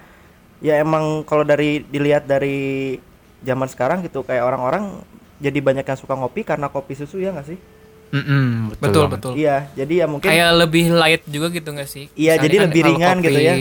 ya 0.64 0.80
emang 0.80 1.24
kalau 1.28 1.44
dari 1.44 1.84
dilihat 1.88 2.24
dari 2.28 2.96
zaman 3.44 3.68
sekarang 3.68 4.00
gitu 4.06 4.24
kayak 4.24 4.44
orang-orang 4.44 5.04
jadi 5.40 5.58
banyak 5.60 5.84
yang 5.84 5.98
suka 6.00 6.16
ngopi 6.16 6.42
karena 6.48 6.68
kopi 6.72 6.96
susu 6.96 7.20
ya 7.20 7.32
nggak 7.34 7.48
sih? 7.52 7.58
Mm-mm, 8.06 8.76
Betul 8.78 9.04
banget. 9.04 9.12
betul. 9.18 9.32
Iya, 9.34 9.56
jadi 9.74 9.94
ya 10.02 10.06
mungkin 10.06 10.28
Kayak 10.30 10.50
lebih 10.56 10.84
light 10.90 11.22
juga 11.26 11.46
gitu 11.50 11.68
gak 11.70 11.90
sih? 11.90 12.06
Iya, 12.14 12.38
Misalnya 12.38 12.44
jadi 12.44 12.56
lebih 12.62 12.80
kalau 12.80 12.90
ringan 12.94 13.16
gitu 13.20 13.40
ya. 13.40 13.54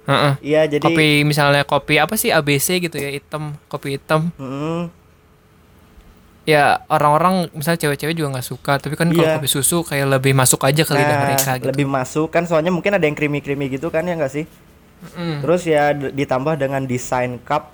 Heeh. 0.00 0.32
iya 0.42 0.60
jadi 0.66 0.82
Kopi 0.82 1.22
misalnya 1.22 1.62
kopi 1.62 1.94
apa 1.94 2.18
sih 2.18 2.34
ABC 2.34 2.82
gitu 2.82 2.98
ya 2.98 3.14
hitam 3.14 3.54
kopi 3.70 3.94
hitam 3.94 4.32
Mm, 4.34 4.90
ya 6.42 6.82
orang-orang 6.88 7.46
misalnya 7.52 7.78
cewek-cewek 7.78 8.16
juga 8.16 8.34
nggak 8.34 8.48
suka 8.48 8.72
tapi 8.80 8.98
kan 8.98 9.06
kalau 9.06 9.22
Iya. 9.22 9.38
kopi 9.38 9.46
susu 9.46 9.86
kayak 9.86 10.18
lebih 10.18 10.32
masuk 10.34 10.66
aja 10.66 10.82
ke 10.82 10.92
lidah 10.96 11.14
nah, 11.14 11.22
mereka 11.22 11.50
gitu 11.60 11.68
lebih 11.70 11.86
masuk 11.86 12.26
kan 12.26 12.42
soalnya 12.42 12.74
mungkin 12.74 12.90
ada 12.90 13.04
yang 13.06 13.14
creamy-creamy 13.14 13.70
gitu 13.70 13.86
kan 13.86 14.02
ya 14.02 14.18
nggak 14.18 14.32
sih? 14.32 14.44
Mm. 15.14 15.40
Terus 15.40 15.62
ya 15.64 15.94
d- 15.94 16.10
ditambah 16.10 16.58
dengan 16.58 16.82
desain 16.84 17.38
cup 17.40 17.70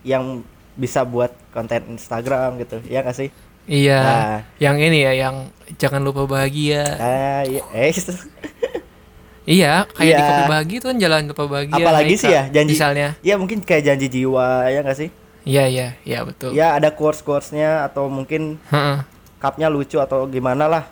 yang 0.00 0.40
bisa 0.74 1.04
buat 1.04 1.30
konten 1.52 1.92
Instagram 1.92 2.56
gitu, 2.58 2.80
ya 2.88 3.04
nggak 3.04 3.16
sih? 3.16 3.28
Iya 3.70 4.00
Nah. 4.02 4.38
yang 4.58 4.76
ini 4.76 4.98
ya 5.00 5.12
yang 5.16 5.36
jangan 5.78 6.02
lupa 6.02 6.26
bahagia 6.26 6.82
Ah, 6.98 7.42
iya, 7.46 7.62
eh, 7.70 7.94
iya 9.48 9.86
kayak 9.88 10.10
di 10.10 10.10
Iya. 10.12 10.26
kopi 10.26 10.42
bahagia 10.44 10.78
tuh 10.78 10.88
kan 10.90 10.98
jangan 10.98 11.22
lupa 11.24 11.44
bahagia 11.46 11.78
apalagi 11.78 12.12
Hai, 12.12 12.20
sih 12.20 12.30
ya 12.30 12.42
janji, 12.50 12.72
misalnya 12.74 13.08
ya 13.22 13.34
mungkin 13.38 13.62
kayak 13.62 13.82
janji 13.84 14.06
jiwa 14.10 14.66
ya 14.66 14.82
nggak 14.82 14.98
sih? 14.98 15.08
iya 15.40 15.64
iya 15.64 15.88
iya 16.02 16.20
betul 16.20 16.52
Ya 16.52 16.74
ada 16.74 16.90
quotesnya 16.92 17.86
atau 17.86 18.10
mungkin 18.10 18.58
Heeh. 18.68 19.06
cupnya 19.38 19.70
lucu 19.70 19.96
atau 19.96 20.26
gimana 20.26 20.66
lah. 20.66 20.84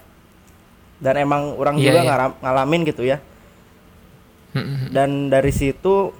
Dan 0.98 1.14
emang 1.14 1.54
orang 1.54 1.76
Iya, 1.76 1.94
juga 1.94 2.00
iya. 2.02 2.26
ngalamin 2.40 2.82
gitu 2.82 3.02
ya. 3.04 3.20
Dan 4.88 5.28
dari 5.28 5.52
situ 5.52 6.10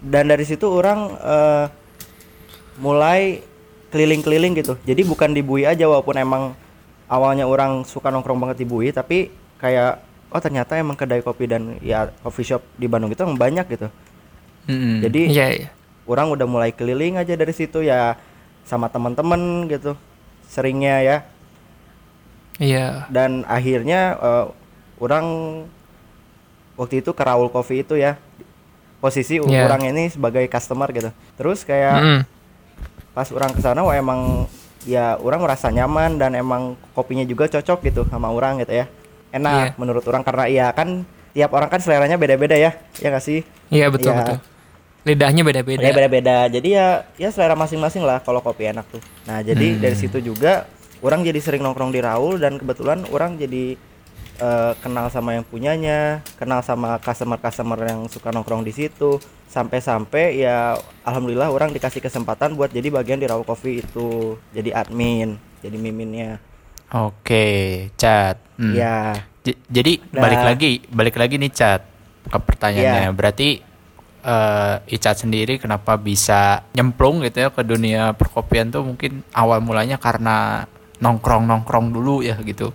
dan 0.00 0.28
dari 0.28 0.42
situ 0.42 0.66
orang 0.66 1.00
eh, 1.14 1.66
mulai 2.76 3.44
keliling-keliling 3.90 4.54
gitu. 4.56 4.74
Jadi 4.82 5.02
bukan 5.02 5.30
di 5.30 5.42
Bui 5.42 5.62
aja 5.62 5.84
walaupun 5.84 6.14
emang 6.14 6.42
awalnya 7.06 7.44
orang 7.44 7.82
suka 7.82 8.08
nongkrong 8.08 8.38
banget 8.38 8.62
di 8.62 8.66
Bui 8.66 8.90
tapi 8.90 9.28
kayak 9.58 9.98
oh 10.30 10.38
ternyata 10.38 10.78
emang 10.78 10.94
kedai 10.94 11.20
kopi 11.20 11.44
dan 11.44 11.74
ya 11.82 12.08
coffee 12.22 12.46
shop 12.46 12.62
di 12.74 12.86
Bandung 12.86 13.10
itu 13.10 13.20
emang 13.20 13.36
banyak 13.36 13.66
gitu. 13.68 13.88
Mm-mm. 14.66 15.02
Jadi 15.02 15.20
iya 15.28 15.46
iya 15.50 15.68
orang 16.06 16.30
udah 16.30 16.46
mulai 16.46 16.70
keliling 16.70 17.18
aja 17.18 17.34
dari 17.34 17.50
situ 17.50 17.82
ya 17.82 18.14
sama 18.62 18.86
teman-teman 18.86 19.66
gitu. 19.66 19.98
Seringnya 20.46 21.02
ya 21.02 21.16
iya 22.58 23.06
dan 23.08 23.42
akhirnya 23.46 24.00
eh, 24.16 24.46
orang 25.00 25.26
waktu 26.76 27.00
itu 27.00 27.10
ke 27.10 27.22
Raul 27.22 27.48
Coffee 27.48 27.82
itu 27.82 27.96
ya 27.96 28.16
posisi 29.00 29.40
Iya. 29.40 29.64
orang 29.64 29.88
ini 29.88 30.12
sebagai 30.12 30.44
customer 30.46 30.92
gitu 30.92 31.08
terus 31.34 31.64
kayak 31.64 31.96
Mm-mm. 31.96 32.20
Pas 33.10 33.28
orang 33.30 33.50
ke 33.50 33.60
sana 33.60 33.80
wah 33.80 33.94
emang 33.94 34.46
ya 34.82 35.18
orang 35.18 35.40
merasa 35.40 35.68
nyaman 35.68 36.16
dan 36.16 36.32
emang 36.32 36.74
kopinya 36.92 37.22
juga 37.22 37.46
cocok 37.46 37.78
gitu 37.84 38.02
sama 38.08 38.30
orang 38.30 38.60
gitu 38.60 38.72
ya 38.72 38.86
enak 39.30 39.52
Iya. 39.52 39.78
menurut 39.78 40.04
orang 40.06 40.22
karena 40.22 40.44
ya 40.46 40.66
kan 40.72 41.04
tiap 41.30 41.50
orang 41.52 41.68
kan 41.68 41.78
seleranya 41.78 42.16
beda-beda 42.16 42.54
ya 42.54 42.74
ya 42.96 43.08
nggak 43.08 43.22
sih 43.22 43.44
iya 43.68 43.86
betul 43.86 44.10
Iya. 44.10 44.18
betul 44.24 44.38
lidahnya 45.00 45.42
beda-beda 45.42 45.80
Ya 45.80 45.96
beda-beda. 45.96 46.36
Jadi 46.46 46.68
ya 46.76 47.08
ya 47.16 47.32
selera 47.32 47.56
masing-masing 47.56 48.04
lah 48.04 48.20
kalau 48.20 48.44
kopi 48.44 48.68
enak 48.68 48.84
tuh. 48.84 49.00
Nah, 49.24 49.40
jadi 49.40 49.80
dari 49.80 49.96
situ 49.96 50.20
juga 50.20 50.68
orang 51.00 51.24
jadi 51.24 51.40
sering 51.40 51.64
nongkrong 51.64 51.88
di 51.88 52.04
Raul 52.04 52.36
dan 52.36 52.60
kebetulan 52.60 53.08
orang 53.08 53.40
jadi 53.40 53.80
eh, 54.40 54.72
kenal 54.80 55.12
sama 55.12 55.36
yang 55.36 55.44
punyanya, 55.44 56.24
kenal 56.40 56.64
sama 56.64 56.96
customer-customer 56.98 57.78
yang 57.84 58.00
suka 58.08 58.32
nongkrong 58.32 58.64
di 58.64 58.72
situ. 58.72 59.20
Sampai-sampai 59.50 60.40
ya 60.40 60.78
alhamdulillah 61.04 61.50
orang 61.50 61.74
dikasih 61.74 62.00
kesempatan 62.00 62.54
buat 62.56 62.70
jadi 62.70 62.88
bagian 62.88 63.20
di 63.20 63.26
Raul 63.28 63.44
Coffee 63.44 63.84
itu. 63.84 64.40
Jadi 64.50 64.70
admin, 64.72 65.36
jadi 65.60 65.76
miminnya. 65.76 66.38
Oke, 66.90 67.86
chat. 67.94 68.40
Hmm. 68.58 68.74
Ya. 68.74 69.14
J- 69.46 69.58
jadi 69.70 70.02
Nah. 70.10 70.22
balik 70.22 70.42
lagi, 70.42 70.70
balik 70.90 71.16
lagi 71.18 71.34
nih 71.38 71.52
chat 71.54 71.82
ke 72.26 72.38
pertanyaannya. 72.38 73.10
Iya. 73.10 73.14
Berarti 73.14 73.48
eh 74.20 74.76
Icat 74.92 75.24
sendiri 75.24 75.56
kenapa 75.56 75.96
bisa 75.96 76.60
nyemplung 76.76 77.24
gitu 77.24 77.40
ya 77.40 77.48
ke 77.48 77.64
dunia 77.64 78.12
perkopian 78.12 78.68
tuh 78.68 78.84
mungkin 78.84 79.24
awal 79.32 79.64
mulanya 79.64 79.96
karena 79.96 80.68
nongkrong 81.00 81.48
nongkrong 81.48 81.88
dulu 81.88 82.20
ya 82.20 82.36
gitu. 82.44 82.68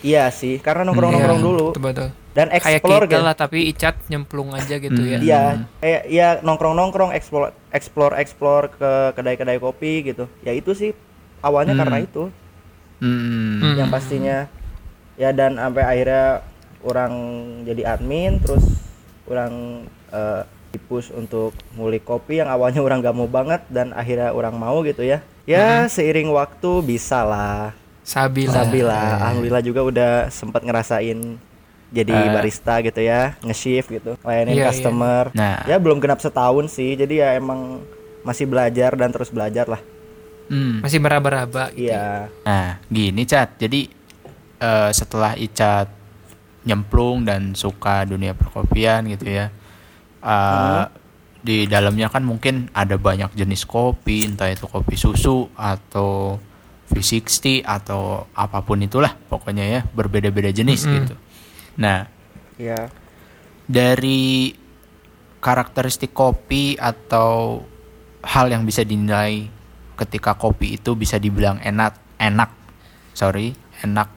Iya 0.00 0.28
sih, 0.30 0.56
karena 0.58 0.82
nongkrong-nongkrong 0.82 1.38
Iya, 1.38 1.46
dulu 1.46 1.66
betul, 1.70 1.84
betul. 1.84 2.08
dan 2.30 2.46
kayak 2.48 2.80
explore 2.80 3.04
kita 3.04 3.12
gitu. 3.12 3.22
lah 3.22 3.34
tapi 3.34 3.58
Icat 3.66 3.96
nyemplung 4.06 4.48
aja 4.50 4.74
gitu 4.76 5.00
ya 5.02 5.18
Iya, 5.18 5.42
kayak 5.76 6.02
ya 6.08 6.28
nongkrong-nongkrong, 6.40 7.10
explore, 7.12 7.52
explore, 7.68 8.14
explore 8.14 8.70
ke 8.70 8.90
kedai-kedai 9.12 9.58
kopi 9.58 10.00
gitu. 10.04 10.24
Ya 10.40 10.50
itu 10.50 10.72
sih 10.72 10.96
awalnya 11.40 11.72
Hmm. 11.72 11.80
karena 11.80 11.98
itu, 12.00 12.22
Hmm. 12.98 13.60
Hmm. 13.60 13.76
yang 13.76 13.88
pastinya. 13.88 14.48
Ya 15.16 15.30
dan 15.30 15.54
sampai 15.54 15.84
akhirnya 15.84 16.44
orang 16.80 17.12
jadi 17.62 17.82
admin, 17.90 18.40
terus 18.40 18.64
orang 19.24 19.84
eh, 20.08 20.42
dipush 20.70 21.10
untuk 21.10 21.50
ngulik 21.74 22.02
kopi 22.02 22.38
yang 22.38 22.46
awalnya 22.46 22.78
orang 22.78 22.98
gak 22.98 23.12
mau 23.12 23.26
banget 23.26 23.62
dan 23.68 23.90
akhirnya 23.90 24.30
orang 24.30 24.54
mau 24.54 24.80
gitu 24.80 25.02
ya. 25.02 25.20
Ya 25.42 25.84
seiring 25.86 26.30
waktu 26.30 26.70
bisa 26.80 27.20
lah, 27.20 27.74
Sabila 28.10 28.50
Sabila. 28.50 28.98
Alhamdulillah 29.22 29.62
juga 29.62 29.80
udah 29.86 30.12
sempat 30.34 30.66
ngerasain 30.66 31.38
jadi 31.90 32.10
Eh. 32.10 32.30
barista 32.34 32.82
gitu 32.82 32.98
ya, 32.98 33.34
nge-shift 33.42 33.88
gitu, 33.90 34.18
layanin 34.22 34.54
Iya, 34.54 34.62
iya. 34.62 34.68
customer. 34.70 35.24
Nah. 35.30 35.62
Ya 35.66 35.78
belum 35.78 36.02
genap 36.02 36.18
setahun 36.18 36.70
sih, 36.70 36.98
jadi 36.98 37.14
ya 37.14 37.28
emang 37.38 37.82
masih 38.22 38.50
belajar 38.50 38.94
dan 38.98 39.10
terus 39.10 39.30
belajar 39.30 39.70
lah. 39.70 39.82
Hmm. 40.50 40.82
masih 40.82 40.98
meraba-raba 40.98 41.70
gitu. 41.70 41.94
Iya. 41.94 42.26
Nah, 42.42 42.82
gini 42.90 43.22
Cat. 43.22 43.54
Jadi 43.54 43.86
eh, 44.58 44.90
setelah 44.90 45.38
Icat 45.38 45.86
nyemplung 46.66 47.22
dan 47.22 47.54
suka 47.54 48.02
dunia 48.04 48.34
perkopian 48.34 49.06
gitu 49.08 49.30
ya. 49.30 49.48
Uh, 50.20 50.84
Di 51.40 51.64
dalamnya 51.64 52.12
kan 52.12 52.20
mungkin 52.20 52.68
ada 52.76 53.00
banyak 53.00 53.32
jenis 53.32 53.64
kopi, 53.64 54.28
entah 54.28 54.52
itu 54.52 54.68
kopi 54.68 54.92
susu 54.92 55.48
atau 55.56 56.36
V60 56.90 57.62
atau 57.62 58.26
apa 58.30 58.58
pun 58.60 58.76
itulah 58.76 59.14
pokoknya 59.24 59.64
ya 59.64 59.80
berbeda-beda 59.86 60.50
jenis 60.50 60.82
Mm-mm. 60.82 60.94
gitu. 60.96 61.14
Nah, 61.76 62.10
Iya. 62.56 62.90
dari 63.64 64.52
karakteristik 65.38 66.10
kopi 66.10 66.74
atau 66.76 67.62
hal 68.20 68.46
yang 68.48 68.62
bisa 68.62 68.82
dinilai 68.82 69.48
ketika 69.96 70.34
kopi 70.34 70.76
itu 70.76 70.92
bisa 70.92 71.16
dibilang 71.16 71.56
enak 71.58 71.96
enak 72.18 72.52
sorry 73.10 73.54
enak 73.80 74.12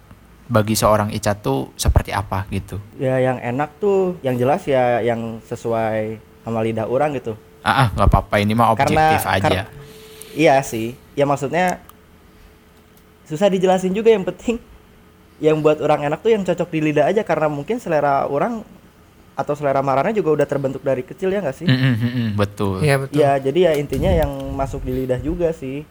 bagi 0.46 0.76
seorang 0.76 1.08
Ica 1.10 1.32
tuh 1.34 1.72
seperti 1.74 2.12
apa 2.12 2.44
gitu 2.50 2.76
Ya 2.98 3.16
yang 3.18 3.40
enak 3.40 3.80
tuh 3.80 4.20
yang 4.20 4.36
jelas 4.36 4.60
ya 4.64 5.00
yang 5.00 5.40
sesuai 5.42 6.20
sama 6.42 6.60
lidah 6.60 6.84
orang 6.84 7.16
gitu. 7.16 7.40
ah 7.64 7.88
ah, 7.88 7.96
nggak 7.96 8.10
apa-apa 8.10 8.36
ini 8.38 8.52
mah 8.52 8.76
Karena- 8.76 8.84
objektif 9.08 9.24
aja 9.24 9.48
kar- 9.64 9.72
Iya 10.34 10.60
sih. 10.60 10.98
Ya 11.14 11.24
maksudnya 11.24 11.78
susah 13.24 13.48
dijelasin 13.48 13.92
juga 13.92 14.12
yang 14.12 14.24
penting 14.24 14.60
yang 15.40 15.60
buat 15.60 15.80
orang 15.80 16.08
enak 16.08 16.20
tuh 16.20 16.32
yang 16.32 16.44
cocok 16.44 16.70
di 16.70 16.80
lidah 16.80 17.08
aja 17.08 17.22
karena 17.22 17.48
mungkin 17.48 17.78
selera 17.78 18.28
orang 18.28 18.64
atau 19.34 19.58
selera 19.58 19.82
marahnya 19.82 20.14
juga 20.14 20.30
udah 20.38 20.48
terbentuk 20.48 20.80
dari 20.80 21.02
kecil 21.02 21.34
ya 21.34 21.42
nggak 21.42 21.58
sih? 21.58 21.66
Mm, 21.66 21.74
mm, 21.74 21.96
mm, 21.98 22.12
mm, 22.14 22.30
betul 22.38 22.78
Iya 22.80 22.96
betul. 23.02 23.18
Ya 23.18 23.32
jadi 23.42 23.60
ya 23.60 23.72
intinya 23.76 24.12
yang 24.14 24.30
masuk 24.54 24.86
di 24.86 24.94
lidah 24.94 25.18
juga 25.18 25.50
sih. 25.52 25.82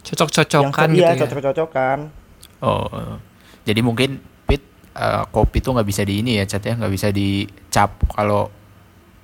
Cocok-cocokan 0.00 0.88
yang, 0.88 0.96
gitu 0.96 1.04
iya, 1.04 1.12
ya. 1.12 1.20
cocok-cocokan. 1.26 1.98
oh 2.60 3.16
jadi 3.64 3.80
mungkin 3.80 4.16
pit 4.44 4.60
eh, 4.92 5.24
kopi 5.28 5.60
tuh 5.60 5.76
nggak 5.76 5.88
bisa 5.88 6.04
di 6.04 6.20
ini 6.20 6.36
ya 6.36 6.44
cat 6.44 6.60
ya 6.60 6.76
nggak 6.76 6.92
bisa 6.92 7.08
dicap 7.08 7.96
kalau 8.12 8.48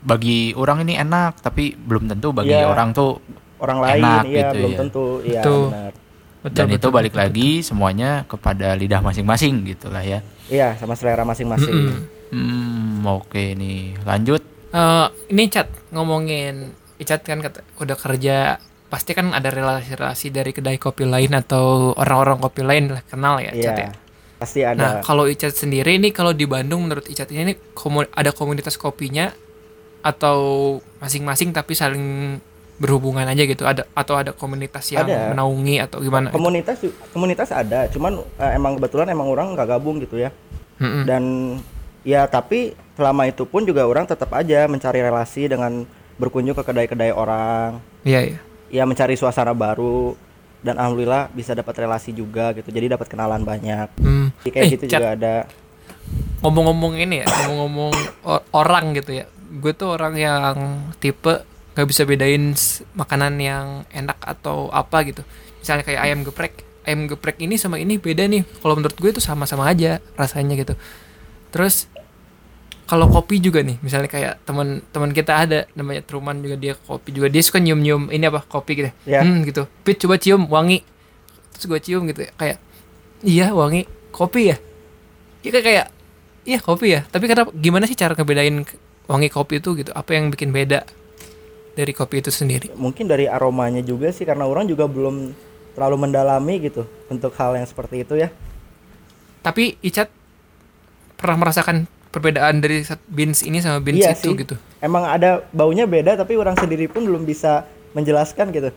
bagi 0.00 0.52
orang 0.52 0.84
ini 0.84 0.96
enak 0.96 1.40
tapi 1.40 1.72
belum 1.74 2.06
tentu 2.06 2.32
bagi 2.32 2.52
Iya. 2.52 2.68
orang 2.68 2.92
tuh 2.92 3.20
Orang 3.56 3.80
lain 3.80 4.04
Enak 4.04 4.22
iya 4.28 4.36
gitu 4.36 4.56
belum 4.60 4.72
ya. 4.72 4.78
tentu. 4.78 5.04
Iya 5.24 5.40
Betul. 5.40 5.62
benar. 5.72 5.92
Betul, 6.46 6.56
dan 6.56 6.66
betul, 6.70 6.78
itu 6.78 6.88
balik 6.94 7.12
betul, 7.12 7.22
lagi 7.26 7.50
semuanya 7.60 8.10
kepada 8.24 8.72
lidah 8.72 9.02
masing-masing 9.02 9.66
gitulah 9.66 10.00
ya 10.00 10.22
Iya 10.46 10.78
sama 10.78 10.94
selera 10.94 11.26
masing-masing. 11.26 11.74
Mm-mm. 11.74 11.98
Hmm, 12.26 13.02
oke 13.02 13.54
nih. 13.54 13.98
Lanjut. 14.02 14.42
Eh, 14.70 15.06
ini 15.30 15.50
chat 15.50 15.66
ngomongin 15.90 16.70
Icat 16.96 17.20
kan 17.22 17.42
kata, 17.42 17.60
udah 17.76 17.96
kerja 17.98 18.56
pasti 18.86 19.10
kan 19.12 19.34
ada 19.34 19.50
relasi-relasi 19.50 20.30
dari 20.30 20.54
kedai 20.54 20.78
kopi 20.78 21.02
lain 21.02 21.34
atau 21.34 21.90
orang-orang 21.92 22.38
kopi 22.38 22.62
lain 22.62 22.94
lah 22.94 23.02
kenal 23.02 23.42
ya 23.42 23.50
Icat 23.50 23.74
ya. 23.76 23.90
Pasti 24.38 24.62
Nah 24.62 24.72
ada. 24.72 25.02
kalau 25.02 25.26
Icat 25.26 25.50
sendiri 25.52 25.98
nih 25.98 26.14
kalau 26.14 26.30
di 26.30 26.46
Bandung 26.46 26.86
menurut 26.86 27.04
Icat 27.04 27.28
ini 27.28 27.58
komu- 27.74 28.06
ada 28.08 28.30
komunitas 28.30 28.78
kopinya 28.78 29.34
atau 30.00 30.38
masing-masing 31.02 31.50
tapi 31.50 31.74
saling 31.74 32.38
berhubungan 32.76 33.24
aja 33.24 33.42
gitu 33.42 33.64
ada 33.64 33.88
atau 33.90 34.14
ada 34.14 34.30
komunitas 34.30 34.84
yang 34.88 35.04
Ada. 35.04 35.32
menaungi 35.32 35.80
atau 35.80 35.98
gimana? 35.98 36.28
komunitas 36.28 36.76
ju- 36.78 36.92
komunitas 37.10 37.48
ada, 37.48 37.88
cuman 37.88 38.20
eh, 38.36 38.52
emang 38.52 38.76
kebetulan 38.76 39.08
emang 39.08 39.26
orang 39.26 39.52
nggak 39.52 39.68
gabung 39.70 39.96
gitu 39.98 40.18
ya. 40.18 40.28
Mm-mm. 40.76 41.04
Dan 41.04 41.22
ya 42.02 42.24
tapi 42.24 42.72
selama 42.92 43.24
itu 43.24 43.42
pun 43.42 43.62
juga 43.62 43.82
orang 43.82 44.04
tetap 44.04 44.28
aja 44.30 44.64
mencari 44.64 45.00
relasi 45.00 45.46
dengan 45.46 45.88
berkunjung 46.16 46.52
ke 46.52 46.62
kedai-kedai 46.62 47.10
orang, 47.10 47.80
Iya 48.02 48.20
iya. 48.26 48.38
ya 48.70 48.82
mencari 48.82 49.14
suasana 49.14 49.52
baru 49.52 50.12
dan 50.58 50.76
alhamdulillah 50.76 51.28
bisa 51.30 51.52
dapat 51.52 51.76
relasi 51.78 52.10
juga 52.10 52.52
gitu. 52.52 52.68
Jadi 52.68 52.90
dapat 52.90 53.06
kenalan 53.06 53.40
banyak. 53.40 53.88
Hmm. 53.96 54.32
Jadi 54.38 54.50
kayak 54.50 54.62
Eh, 54.62 54.70
gitu 54.70 54.84
Cat, 54.86 54.98
juga 54.98 55.10
ada. 55.12 55.36
ngomong-ngomong 56.38 56.94
ini 56.98 57.16
ya 57.18 57.26
ngomong-ngomong 57.26 57.92
orang 58.52 58.94
gitu 58.94 59.10
ya 59.14 59.26
gue 59.48 59.72
tuh 59.72 59.90
orang 59.90 60.14
yang 60.14 60.54
tipe 60.96 61.42
nggak 61.76 61.86
bisa 61.86 62.02
bedain 62.02 62.56
makanan 62.96 63.36
yang 63.36 63.66
enak 63.92 64.16
atau 64.18 64.72
apa 64.72 65.04
gitu. 65.04 65.20
Misalnya 65.60 65.84
kayak 65.84 66.00
ayam 66.00 66.24
geprek 66.24 66.54
ayam 66.82 67.04
geprek 67.04 67.36
ini 67.38 67.60
sama 67.60 67.76
ini 67.76 68.00
beda 68.00 68.24
nih. 68.24 68.48
Kalau 68.64 68.74
menurut 68.74 68.96
gue 68.96 69.10
itu 69.12 69.20
sama-sama 69.20 69.68
aja 69.68 70.00
rasanya 70.16 70.56
gitu. 70.56 70.72
Terus 71.52 71.84
kalau 72.86 73.10
kopi 73.10 73.42
juga 73.42 73.60
nih 73.60 73.76
misalnya 73.82 74.06
kayak 74.06 74.46
teman-teman 74.46 75.10
kita 75.10 75.32
ada 75.36 75.58
namanya 75.74 76.00
Truman 76.00 76.40
juga 76.40 76.56
dia 76.56 76.72
kopi 76.78 77.12
juga. 77.12 77.28
Dia 77.28 77.42
suka 77.42 77.60
nyium-nyium 77.60 78.08
ini 78.08 78.24
apa 78.24 78.40
kopi 78.40 78.72
gitu 78.78 78.90
Ya. 79.04 79.20
hmm 79.20 79.44
gitu. 79.44 79.68
Pit 79.84 80.00
coba 80.00 80.16
cium 80.16 80.48
wangi. 80.48 80.80
Terus 81.52 81.64
gue 81.66 81.80
cium 81.82 82.08
gitu 82.08 82.24
ya 82.24 82.32
kayak 82.34 82.58
iya 83.20 83.52
wangi. 83.52 83.84
Kopi 84.16 84.48
ya? 84.48 84.56
Iya 85.44 85.50
kayak- 85.52 85.66
kayak 85.66 85.86
iya 86.46 86.58
kopi 86.62 86.86
ya. 86.96 87.04
Tapi 87.04 87.28
kenapa 87.28 87.52
gimana 87.52 87.84
sih 87.84 87.98
cara 87.98 88.16
ngebedain 88.16 88.64
wangi 89.04 89.28
kopi 89.28 89.60
itu 89.60 89.76
gitu? 89.76 89.90
Apa 89.92 90.16
yang 90.16 90.30
bikin 90.32 90.54
beda 90.54 90.86
dari 91.76 91.92
kopi 91.92 92.18
itu 92.18 92.32
sendiri 92.32 92.72
Mungkin 92.72 93.04
dari 93.04 93.28
aromanya 93.28 93.78
juga 93.80 94.08
sih 94.08 94.24
karena 94.24 94.42
orang 94.42 94.64
juga 94.64 94.88
belum 94.88 95.36
terlalu 95.72 95.96
mendalami 96.00 96.56
gitu 96.58 96.82
untuk 97.06 97.36
hal 97.36 97.52
yang 97.54 97.64
seperti 97.64 98.00
itu 98.00 98.16
ya. 98.16 98.32
tapi 99.42 99.76
Icat 99.78 100.08
pernah 101.14 101.36
merasakan 101.38 101.84
perbedaan 102.08 102.58
dari 102.58 102.80
beans 103.06 103.40
ini 103.40 103.60
sama 103.60 103.78
beans 103.78 104.00
Iya 104.00 104.12
itu 104.12 104.32
sih. 104.32 104.36
gitu 104.36 104.56
Emang 104.78 105.04
ada 105.04 105.44
baunya 105.50 105.84
beda 105.84 106.16
tapi 106.16 106.34
orang 106.34 106.54
sendiri 106.54 106.86
pun 106.86 107.02
belum 107.02 107.22
bisa 107.22 107.64
menjelaskan 107.92 108.50
gitu. 108.50 108.70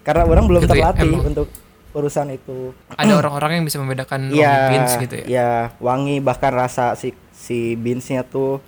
Karena 0.00 0.24
orang 0.24 0.44
belum 0.44 0.60
Gitu 0.60 0.70
ya, 0.70 0.92
terlatih 0.92 1.08
emang. 1.10 1.24
untuk 1.26 1.48
urusan 1.90 2.26
itu. 2.30 2.72
ada 2.90 3.12
orang-orang 3.14 3.60
yang 3.60 3.64
bisa 3.64 3.78
membedakan 3.78 4.20
wangi 4.28 4.36
Iya, 4.36 4.52
beans 4.68 4.92
gitu 4.98 5.14
ya 5.14 5.24
Iya, 5.24 5.50
wangi 5.78 6.20
bahkan 6.20 6.52
rasa 6.52 6.92
si 6.94 7.12
si 7.30 7.72
beansnya 7.74 8.20
tuh 8.22 8.60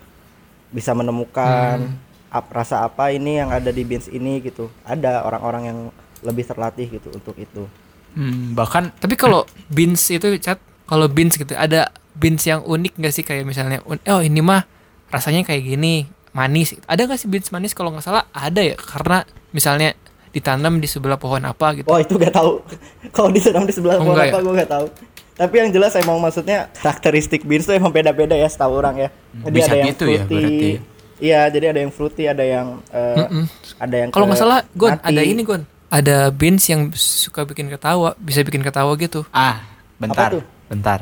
bisa 0.68 0.92
menemukan 0.92 1.84
Hmm. 1.84 2.05
Ap- 2.36 2.50
rasa 2.50 2.82
apa 2.82 3.08
ini 3.08 3.36
yang 3.36 3.48
ada 3.48 3.68
di 3.68 3.82
beans 3.82 4.06
ini 4.06 4.40
gitu. 4.40 4.68
Ada 4.82 5.22
orang-orang 5.22 5.62
yang 5.64 5.78
lebih 6.20 6.44
terlatih 6.44 6.86
gitu 6.90 7.08
untuk 7.10 7.36
itu. 7.36 7.64
Hmm, 8.12 8.52
bahkan 8.52 8.92
tapi 8.94 9.12
kalau 9.14 9.44
beans 9.68 10.00
itu 10.06 10.24
Cat 10.38 10.56
kalau 10.84 11.04
beans 11.06 11.34
gitu 11.34 11.52
ada 11.52 11.88
beans 12.12 12.40
yang 12.42 12.64
unik 12.64 12.96
nggak 12.96 13.12
sih 13.12 13.20
kayak 13.20 13.44
misalnya 13.44 13.84
oh 13.84 14.20
ini 14.20 14.40
mah 14.40 14.64
rasanya 15.06 15.44
kayak 15.44 15.62
gini 15.66 16.08
manis 16.32 16.72
ada 16.84 17.04
nggak 17.04 17.16
sih 17.16 17.28
beans 17.28 17.52
manis 17.52 17.72
kalau 17.72 17.92
nggak 17.92 18.00
salah 18.02 18.24
ada 18.30 18.58
ya 18.58 18.72
karena 18.74 19.20
misalnya 19.50 19.92
ditanam 20.28 20.76
di 20.76 20.84
sebelah 20.84 21.16
pohon 21.16 21.40
apa 21.42 21.72
gitu 21.74 21.88
Oh 21.88 21.96
itu 21.96 22.12
gak 22.14 22.28
tahu. 22.30 22.60
Kalau 23.16 23.28
ditanam 23.28 23.64
di 23.64 23.72
sebelah 23.72 23.96
Oh, 23.96 24.04
pohon 24.04 24.16
apa 24.18 24.36
gue 24.36 24.52
gak 24.54 24.68
tahu. 24.70 24.86
Tapi 25.32 25.54
yang 25.54 25.70
jelas 25.70 25.96
emang 25.96 26.16
maksudnya 26.16 26.68
karakteristik 26.74 27.40
beans 27.40 27.64
tuh 27.64 27.72
emang 27.72 27.88
beda-beda 27.88 28.32
ya 28.32 28.44
setahu 28.44 28.76
orang 28.76 28.96
ya. 28.98 29.08
Jadi 29.38 29.52
Bisa 29.54 29.68
ada 29.70 29.76
yang 29.78 29.88
gitu 29.90 30.04
ya, 30.04 30.22
fruity. 30.22 30.34
berarti. 30.34 30.70
Iya, 31.16 31.48
jadi 31.48 31.72
ada 31.72 31.80
yang 31.80 31.92
fruity, 31.92 32.28
ada 32.28 32.44
yang 32.44 32.84
eh, 32.92 33.16
Mm-mm. 33.24 33.44
ada 33.80 33.96
yang 33.96 34.10
Kalau 34.12 34.28
nggak 34.28 34.36
ke 34.36 34.42
salah, 34.44 34.60
Gon, 34.76 35.00
ada 35.00 35.22
ini 35.24 35.42
Gon. 35.42 35.64
Ada 35.88 36.28
beans 36.34 36.66
yang 36.68 36.90
suka 36.92 37.46
bikin 37.46 37.70
ketawa, 37.72 38.12
bisa 38.20 38.42
bikin 38.44 38.60
ketawa 38.60 38.92
gitu. 39.00 39.24
ah, 39.32 39.64
bentar. 39.96 40.34
Bentar. 40.68 41.00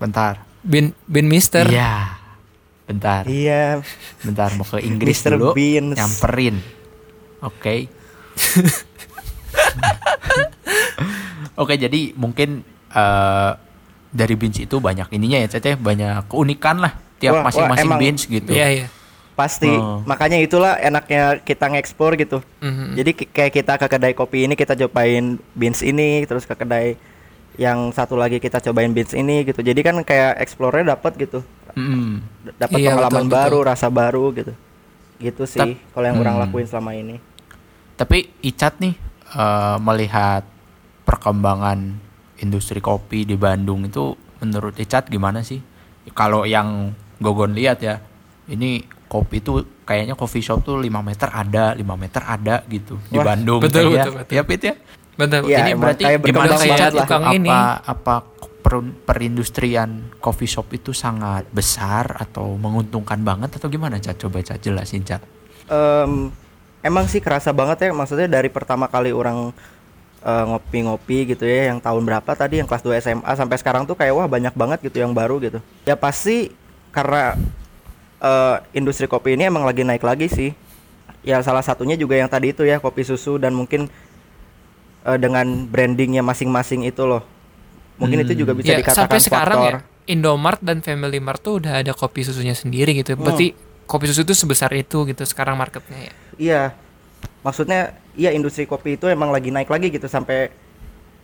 Bentar. 0.00 0.34
Bean 0.64 0.96
bean 1.06 1.28
mister. 1.28 1.68
Iya. 1.68 2.18
Bentar. 2.84 3.24
Iya, 3.24 3.80
Bentar 4.20 4.52
mau 4.60 4.64
ke 4.68 4.76
Inggris 4.84 5.24
Mr. 5.24 5.40
dulu. 5.40 5.56
Beans. 5.56 5.96
Nyamperin. 5.96 6.60
Oke. 7.40 7.88
Oke, 11.60 11.78
jadi 11.78 12.12
mungkin 12.18 12.60
eh, 12.92 13.50
dari 14.10 14.34
beans 14.36 14.58
itu 14.60 14.76
banyak 14.82 15.08
ininya 15.14 15.38
ya, 15.46 15.48
Cece, 15.48 15.78
banyak 15.78 16.28
keunikan 16.28 16.82
lah 16.82 16.92
tiap 17.22 17.40
masing-masing 17.40 17.90
beans 17.96 18.22
gitu. 18.26 18.50
Iya, 18.52 18.68
iya. 18.68 18.86
Pasti. 19.34 19.68
Oh. 19.68 20.00
Makanya 20.02 20.38
itulah 20.38 20.78
enaknya 20.78 21.38
kita 21.38 21.66
ngekspor 21.68 22.14
gitu. 22.14 22.38
Mhm. 22.58 22.94
Jadi 22.94 23.10
kayak 23.26 23.52
kita 23.52 23.72
ke 23.76 23.86
kedai 23.88 24.14
kopi 24.14 24.46
ini 24.46 24.54
kita 24.54 24.74
cobain 24.76 25.36
beans 25.52 25.82
ini, 25.82 26.22
terus 26.24 26.42
ke 26.42 26.54
kedai 26.54 26.94
yang 27.54 27.90
satu 27.90 28.14
lagi 28.14 28.38
kita 28.38 28.58
cobain 28.60 28.90
beans 28.90 29.12
ini 29.12 29.42
gitu. 29.44 29.60
Jadi 29.60 29.80
kan 29.82 29.98
kayak 30.00 30.38
explore 30.38 30.82
dapat 30.82 31.14
gitu. 31.16 31.42
Mm-mm. 31.74 32.22
D- 32.42 32.54
Dapat 32.54 32.78
Iya, 32.78 32.94
pengalaman 32.94 33.26
betul, 33.26 33.34
baru, 33.34 33.58
rasa 33.64 33.86
baru 33.90 34.24
gitu. 34.32 34.52
Gitu 35.18 35.42
sih 35.44 35.78
kalau 35.90 36.06
yang 36.06 36.18
orang 36.18 36.34
Hmm. 36.38 36.42
lakuin 36.46 36.66
selama 36.66 36.94
ini. 36.94 37.18
Tapi 37.94 38.30
Icat 38.40 38.78
nih 38.78 38.94
eh, 39.34 39.76
melihat 39.78 40.46
perkembangan 41.04 41.98
industri 42.36 42.78
kopi 42.78 43.22
di 43.22 43.34
Bandung 43.34 43.82
itu 43.84 44.14
menurut 44.38 44.74
Icat 44.74 45.06
gimana 45.06 45.42
sih? 45.42 45.58
Kalau 46.10 46.44
yang 46.44 46.92
Gogon 47.16 47.54
lihat 47.54 47.80
ya, 47.80 48.02
ini 48.44 48.82
kopi 49.08 49.44
itu 49.44 49.62
kayaknya 49.84 50.14
coffee 50.16 50.42
shop 50.42 50.64
tuh 50.64 50.80
5 50.80 50.88
meter 51.04 51.28
ada, 51.30 51.76
5 51.76 51.84
meter 51.94 52.22
ada 52.24 52.64
gitu 52.66 52.98
di 53.12 53.18
Wah, 53.20 53.32
Bandung 53.32 53.60
betul, 53.62 53.92
kayaknya. 53.92 54.04
betul, 54.04 54.12
betul. 54.18 54.34
Ya 54.34 54.42
Pit 54.42 54.62
ya. 54.64 54.74
Betul. 55.14 55.40
Iya, 55.46 55.58
ini 55.62 55.70
emang 55.70 55.82
berarti 55.86 56.02
kayak 56.02 56.20
gimana 56.26 56.54
lah. 56.58 56.90
Tukang 56.90 57.24
ini. 57.30 57.50
apa 57.50 57.62
apa 57.86 58.14
per- 58.64 58.94
perindustrian 59.06 59.90
coffee 60.18 60.50
shop 60.50 60.72
itu 60.74 60.90
sangat 60.90 61.46
besar 61.54 62.18
atau 62.18 62.58
menguntungkan 62.58 63.20
banget 63.22 63.60
atau 63.60 63.70
gimana 63.70 64.02
Cat? 64.02 64.18
Coba 64.18 64.42
Cat 64.42 64.58
jelasin 64.58 65.06
Cat. 65.06 65.22
Em, 65.70 66.34
emang 66.82 67.06
sih 67.06 67.22
kerasa 67.22 67.54
banget 67.54 67.86
ya 67.86 67.90
maksudnya 67.94 68.26
dari 68.26 68.50
pertama 68.50 68.90
kali 68.90 69.14
orang 69.14 69.54
eh, 70.24 70.44
ngopi-ngopi 70.50 71.36
gitu 71.36 71.44
ya 71.46 71.70
yang 71.70 71.78
tahun 71.78 72.02
berapa 72.02 72.30
tadi 72.34 72.58
yang 72.64 72.66
kelas 72.66 72.82
2 72.82 73.04
SMA 73.04 73.32
sampai 73.36 73.56
sekarang 73.60 73.84
tuh 73.86 73.94
kayak 73.94 74.16
wah 74.16 74.26
banyak 74.26 74.56
banget 74.56 74.82
gitu 74.82 74.98
yang 74.98 75.14
baru 75.14 75.38
gitu. 75.38 75.60
Ya 75.86 75.94
pasti 75.94 76.50
karena 76.90 77.38
eh, 78.24 78.56
industri 78.72 79.04
kopi 79.04 79.36
ini 79.36 79.52
emang 79.52 79.68
lagi 79.68 79.84
naik 79.84 80.00
lagi 80.00 80.32
sih. 80.32 80.50
Ya 81.24 81.40
salah 81.44 81.64
satunya 81.64 81.96
juga 81.96 82.16
yang 82.16 82.28
tadi 82.28 82.52
itu 82.52 82.64
ya 82.64 82.80
kopi 82.80 83.04
susu 83.04 83.36
dan 83.36 83.52
mungkin 83.52 83.92
eh, 85.04 85.18
dengan 85.20 85.68
brandingnya 85.68 86.24
masing-masing 86.24 86.88
itu 86.88 87.04
loh. 87.04 87.20
Mungkin 88.00 88.26
itu 88.26 88.42
juga 88.42 88.56
bisa 88.56 88.74
ya, 88.74 88.82
dikatakan 88.82 89.06
sampai 89.06 89.20
sekarang 89.22 89.60
faktor. 89.60 89.76
ya 89.78 89.92
Indomart 90.04 90.60
dan 90.60 90.84
Family 90.84 91.16
Mart 91.16 91.40
tuh 91.40 91.64
udah 91.64 91.80
ada 91.80 91.92
kopi 91.96 92.26
susunya 92.26 92.52
sendiri 92.52 92.92
gitu. 92.92 93.16
Berarti 93.16 93.56
kopi 93.88 94.04
susu 94.08 94.24
itu 94.24 94.36
sebesar 94.36 94.68
itu 94.76 95.08
gitu 95.08 95.22
sekarang 95.24 95.56
marketnya 95.56 96.10
ya. 96.10 96.14
Iya. 96.36 96.62
Maksudnya 97.40 97.96
iya 98.16 98.32
industri 98.36 98.68
kopi 98.68 99.00
itu 99.00 99.08
emang 99.08 99.32
lagi 99.32 99.48
naik 99.48 99.68
lagi 99.68 99.88
gitu 99.88 100.08
sampai 100.08 100.52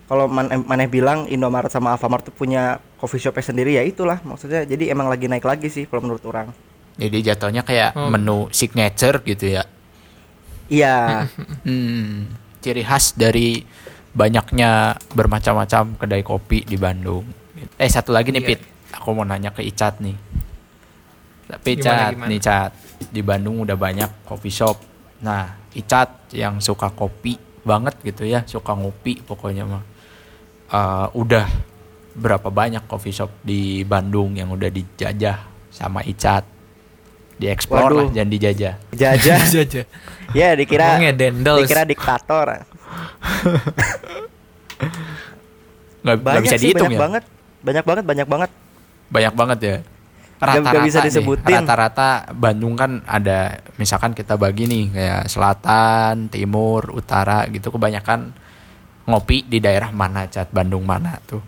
kalau 0.09 0.27
man, 0.27 0.49
maneh 0.67 0.89
bilang 0.91 1.29
Indomaret 1.29 1.71
sama 1.71 1.95
Alfamart 1.95 2.33
tuh 2.33 2.35
punya 2.35 2.83
coffee 2.99 3.21
shopnya 3.21 3.45
sendiri 3.47 3.79
ya 3.79 3.87
itulah 3.87 4.19
maksudnya 4.27 4.67
jadi 4.67 4.91
emang 4.91 5.07
lagi 5.07 5.31
naik 5.31 5.45
lagi 5.45 5.69
sih 5.69 5.85
kalau 5.85 6.09
menurut 6.09 6.25
orang. 6.25 6.49
Jadi 7.01 7.19
jatuhnya 7.25 7.65
kayak 7.65 7.97
Oh. 7.97 8.13
menu 8.13 8.53
signature 8.53 9.25
gitu 9.25 9.57
ya. 9.57 9.65
Iya. 10.69 11.25
Hmm, 11.67 12.29
ciri 12.61 12.85
khas 12.85 13.17
dari 13.17 13.65
banyaknya 14.13 14.95
bermacam-macam 15.11 15.97
kedai 15.97 16.21
kopi 16.21 16.63
di 16.63 16.77
Bandung. 16.77 17.25
Eh 17.77 17.89
satu 17.89 18.13
lagi 18.13 18.31
nih 18.31 18.43
Iya. 18.43 18.49
Pit, 18.53 18.61
aku 18.93 19.09
mau 19.11 19.25
nanya 19.25 19.51
ke 19.51 19.65
Icat 19.65 19.99
nih. 19.99 20.17
Tapi 21.49 21.69
Icat 21.75 22.15
nih 22.21 22.39
Cat, 22.39 22.71
di 23.09 23.21
Bandung 23.21 23.65
udah 23.65 23.75
banyak 23.75 24.23
coffee 24.23 24.53
shop. 24.53 24.77
Nah, 25.21 25.57
Icat 25.73 26.31
yang 26.31 26.61
suka 26.61 26.91
kopi 26.91 27.35
banget 27.63 27.97
gitu 28.03 28.23
ya, 28.25 28.45
suka 28.45 28.75
ngopi 28.75 29.19
pokoknya 29.21 29.65
mah. 29.65 29.85
Eh, 30.71 31.07
udah 31.17 31.47
berapa 32.13 32.51
banyak 32.51 32.87
coffee 32.87 33.15
shop 33.15 33.31
di 33.43 33.83
Bandung 33.83 34.35
yang 34.35 34.51
udah 34.51 34.69
dijajah 34.69 35.39
sama 35.71 36.03
Icat? 36.03 36.43
Dieksplor 37.41 37.91
lah, 37.91 38.07
jangan 38.13 38.31
dijajah. 38.31 38.75
Jajah. 38.93 39.39
Aja. 39.65 39.83
ya 40.31 40.49
dikira 40.53 41.01
dikira 41.01 41.83
diktator. 41.83 42.47
Nggak, 46.01 46.17
Banyak 46.21 46.43
bisa 46.43 46.57
sih 46.57 46.73
dihitung 46.73 46.89
banyak 46.89 46.97
ya? 46.97 47.01
banget. 47.01 47.25
Banyak 47.61 47.85
banget, 47.85 48.05
banyak 48.05 48.29
banget. 48.29 48.51
banyak 49.11 49.35
banget 49.35 49.59
ya 49.61 49.77
nggak 50.41 50.87
bisa 50.89 51.05
disebutin. 51.05 51.53
rata-rata 51.53 52.31
Bandung 52.33 52.73
kan 52.73 53.05
ada 53.05 53.61
misalkan 53.77 54.17
kita 54.17 54.41
bagi 54.41 54.65
nih 54.65 54.85
kayak 54.89 55.23
selatan 55.29 56.33
timur 56.33 56.89
utara 56.95 57.45
gitu 57.51 57.69
kebanyakan 57.69 58.33
ngopi 59.05 59.45
di 59.45 59.61
daerah 59.61 59.93
mana 59.93 60.25
cat 60.27 60.49
Bandung 60.49 60.89
mana 60.89 61.21
tuh 61.27 61.45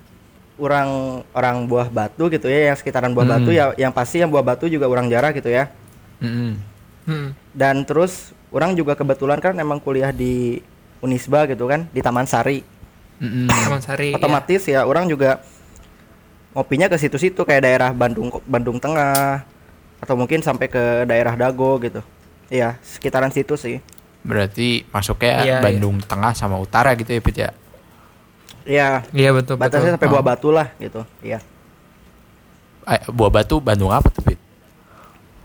Orang 0.61 1.23
orang 1.33 1.65
buah 1.65 1.89
batu 1.89 2.29
gitu 2.29 2.47
ya 2.47 2.71
yang 2.71 2.77
sekitaran 2.77 3.11
buah 3.11 3.25
Hmm. 3.25 3.35
batu 3.41 3.51
ya 3.51 3.73
yang 3.75 3.91
pasti 3.91 4.21
yang 4.21 4.29
buah 4.29 4.45
batu 4.45 4.69
juga 4.69 4.85
orang 4.87 5.09
jarah 5.09 5.33
gitu 5.33 5.49
ya. 5.49 5.73
Mm-mm. 6.23 6.53
Hmm. 7.03 7.29
Dan 7.51 7.83
terus 7.83 8.31
orang 8.49 8.73
juga 8.73 8.95
kebetulan 8.95 9.37
kan 9.37 9.53
emang 9.55 9.77
kuliah 9.77 10.09
di 10.09 10.63
Unisba 10.99 11.45
gitu 11.45 11.67
kan 11.67 11.91
di 11.91 11.99
Taman 11.99 12.25
Sari. 12.25 12.63
Mm-mm. 13.19 13.51
Taman 13.67 13.83
Sari. 13.83 14.11
ya. 14.11 14.17
otomatis 14.17 14.63
ya 14.65 14.81
orang 14.83 15.07
juga 15.07 15.43
ngopinya 16.53 16.87
ke 16.87 16.97
situ-situ 16.97 17.43
kayak 17.43 17.63
daerah 17.63 17.91
Bandung 17.91 18.29
Bandung 18.45 18.77
Tengah 18.77 19.43
atau 19.99 20.15
mungkin 20.15 20.41
sampai 20.41 20.67
ke 20.67 21.03
daerah 21.05 21.35
Dago 21.35 21.79
gitu. 21.79 22.03
Iya, 22.47 22.77
sekitaran 22.81 23.33
situ 23.33 23.57
sih. 23.57 23.81
berarti 24.23 24.87
masuknya 24.89 25.43
Iya, 25.43 25.59
Bandung 25.59 25.99
Tengah 25.99 26.31
sama 26.31 26.55
Utara 26.55 26.95
gitu 26.95 27.11
ya 27.11 27.19
Pit 27.19 27.37
ya 27.37 27.51
Iya, 28.63 28.89
Iya 29.11 29.31
betul 29.33 29.59
batasnya 29.59 29.91
betul. 29.91 29.95
sampai 29.99 30.07
Oh. 30.07 30.13
Buah 30.15 30.25
Batu 30.25 30.49
lah 30.55 30.69
gitu. 30.79 31.03
Iya. 31.19 31.43
eh, 32.85 33.03
Buah 33.09 33.31
Batu 33.33 33.59
Bandung 33.59 33.91
apa 33.91 34.07
tuh 34.09 34.23
Pit 34.23 34.39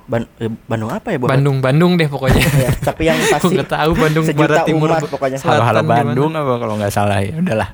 Ban- 0.08 0.32
eh, 0.40 0.48
Bandung 0.66 0.88
apa 0.88 1.12
ya 1.12 1.18
Buah 1.20 1.36
Bandung 1.36 1.60
Bandung 1.60 1.92
deh 1.96 2.08
pokoknya. 2.08 2.40
Iya, 2.60 2.72
tapi 2.80 3.04
yang 3.06 3.20
Aku 3.28 3.32
pasti 3.38 3.54
nggak 3.54 3.70
tahu 3.70 3.92
Bandung 3.94 4.24
sejuta 4.24 4.44
Barat 4.48 4.66
Timur. 4.66 4.88
umat 4.88 5.04
pokoknya. 5.06 5.38
Halo 5.44 5.62
halo? 5.62 5.80
Bandung 5.84 6.32
apa 6.32 6.54
kalau 6.58 6.74
nggak 6.76 6.90
salah 6.90 7.20
ya 7.20 7.36
udahlah 7.36 7.70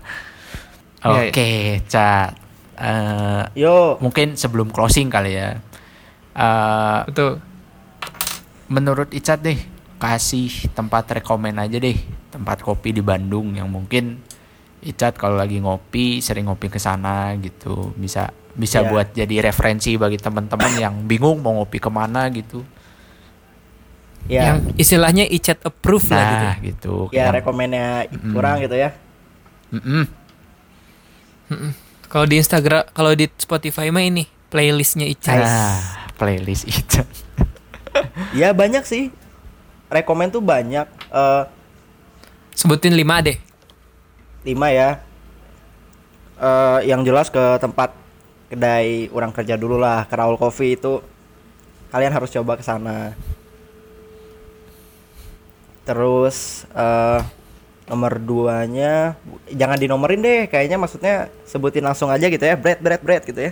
Iya, 1.00 1.30
oke 1.30 1.50
cat 1.86 2.32
Eh, 2.74 3.43
Yo, 3.56 4.02
mungkin 4.02 4.34
sebelum 4.34 4.67
closing 4.67 5.06
kali 5.08 5.38
ya 5.38 5.62
Eh, 6.34 7.00
Betul. 7.06 7.38
menurut 8.65 9.13
Icat 9.13 9.38
deh 9.39 9.60
kasih 9.96 10.50
tempat 10.74 11.06
rekomen 11.13 11.56
aja 11.56 11.78
deh 11.78 11.93
tempat 12.28 12.60
kopi 12.60 12.89
di 12.91 13.00
Bandung 13.00 13.54
yang 13.54 13.69
mungkin 13.69 14.17
Icat 14.82 15.15
kalau 15.15 15.38
lagi 15.38 15.62
ngopi 15.62 16.17
sering 16.17 16.50
ngopi 16.50 16.67
ke 16.67 16.76
sana 16.76 17.38
gitu 17.38 17.93
bisa 17.93 18.34
bisa 18.53 18.79
Iya. 18.79 18.87
buat 18.87 19.07
jadi 19.11 19.35
referensi 19.43 19.95
bagi 19.95 20.15
teman-teman 20.15 20.71
yang 20.75 20.95
bingung 21.03 21.39
mau 21.39 21.53
ngopi 21.55 21.77
ke 21.77 21.89
mana 21.89 22.29
gitu 22.29 22.61
ya. 24.23 24.53
Yang 24.53 24.77
istilahnya 24.77 25.25
iChat 25.27 25.61
approve 25.61 26.07
lah 26.07 26.23
gitu. 26.23 26.37
nah 26.39 26.55
gitu 26.59 26.95
Ya, 27.09 27.27
Yang- 27.27 27.35
rekomennya 27.39 27.87
Mm-mm. 28.07 28.31
kurang 28.31 28.57
gitu 28.59 28.75
ya. 28.75 28.89
Mm-mm. 29.69 30.05
Kalau 32.05 32.25
di 32.25 32.37
Instagram, 32.37 32.85
kalau 32.89 33.11
di 33.11 33.25
Spotify 33.35 33.89
mah 33.89 34.01
ini 34.01 34.23
playlistnya 34.47 35.05
iChat. 35.07 35.37
nah 35.39 35.81
playlist 36.13 36.65
Icat 36.65 37.09
Ya 38.39 38.53
banyak 38.53 38.81
sih. 38.83 39.09
Rekomen 39.87 40.29
tuh 40.29 40.39
banyak. 40.39 40.85
Eh 41.09 41.43
Sebutin 42.53 42.93
5 42.93 43.01
deh. 43.23 43.37
lima 44.43 44.67
ya 44.69 44.99
eh 46.35 46.79
yang 46.83 47.01
jelas 47.01 47.27
ke 47.27 47.39
tempat 47.57 47.95
kedai 48.53 49.09
orang 49.09 49.33
kerja 49.33 49.57
dulu 49.57 49.81
lah 49.81 50.05
ke 50.05 50.13
Raul 50.13 50.37
Coffee 50.37 50.77
itu 50.77 51.01
kalian 51.89 52.13
harus 52.13 52.29
coba 52.29 52.53
ke 52.53 52.63
sana 52.63 53.17
terus 55.83 56.69
eh 56.71 57.21
nomor 57.83 58.15
duanya 58.15 59.19
jangan 59.51 59.75
dinomorin 59.75 60.23
deh 60.23 60.47
kayaknya 60.47 60.79
maksudnya 60.79 61.27
sebutin 61.43 61.83
langsung 61.83 62.07
aja 62.07 62.31
gitu 62.31 62.39
ya 62.39 62.55
bread 62.55 62.79
bread 62.79 63.01
bread 63.03 63.23
gitu 63.27 63.51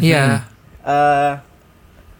Iya. 0.00 0.46
eh 0.86 1.32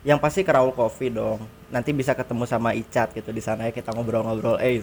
yang 0.04 0.20
pasti 0.20 0.44
ke 0.44 0.52
Raul 0.52 0.76
Coffee 0.76 1.08
dong 1.08 1.40
nanti 1.72 1.94
bisa 1.94 2.12
ketemu 2.12 2.44
sama 2.44 2.76
Icat 2.76 3.14
gitu 3.16 3.30
di 3.32 3.40
sana 3.40 3.70
ya 3.70 3.72
kita 3.72 3.94
ngobrol-ngobrol 3.94 4.60
eh 4.60 4.82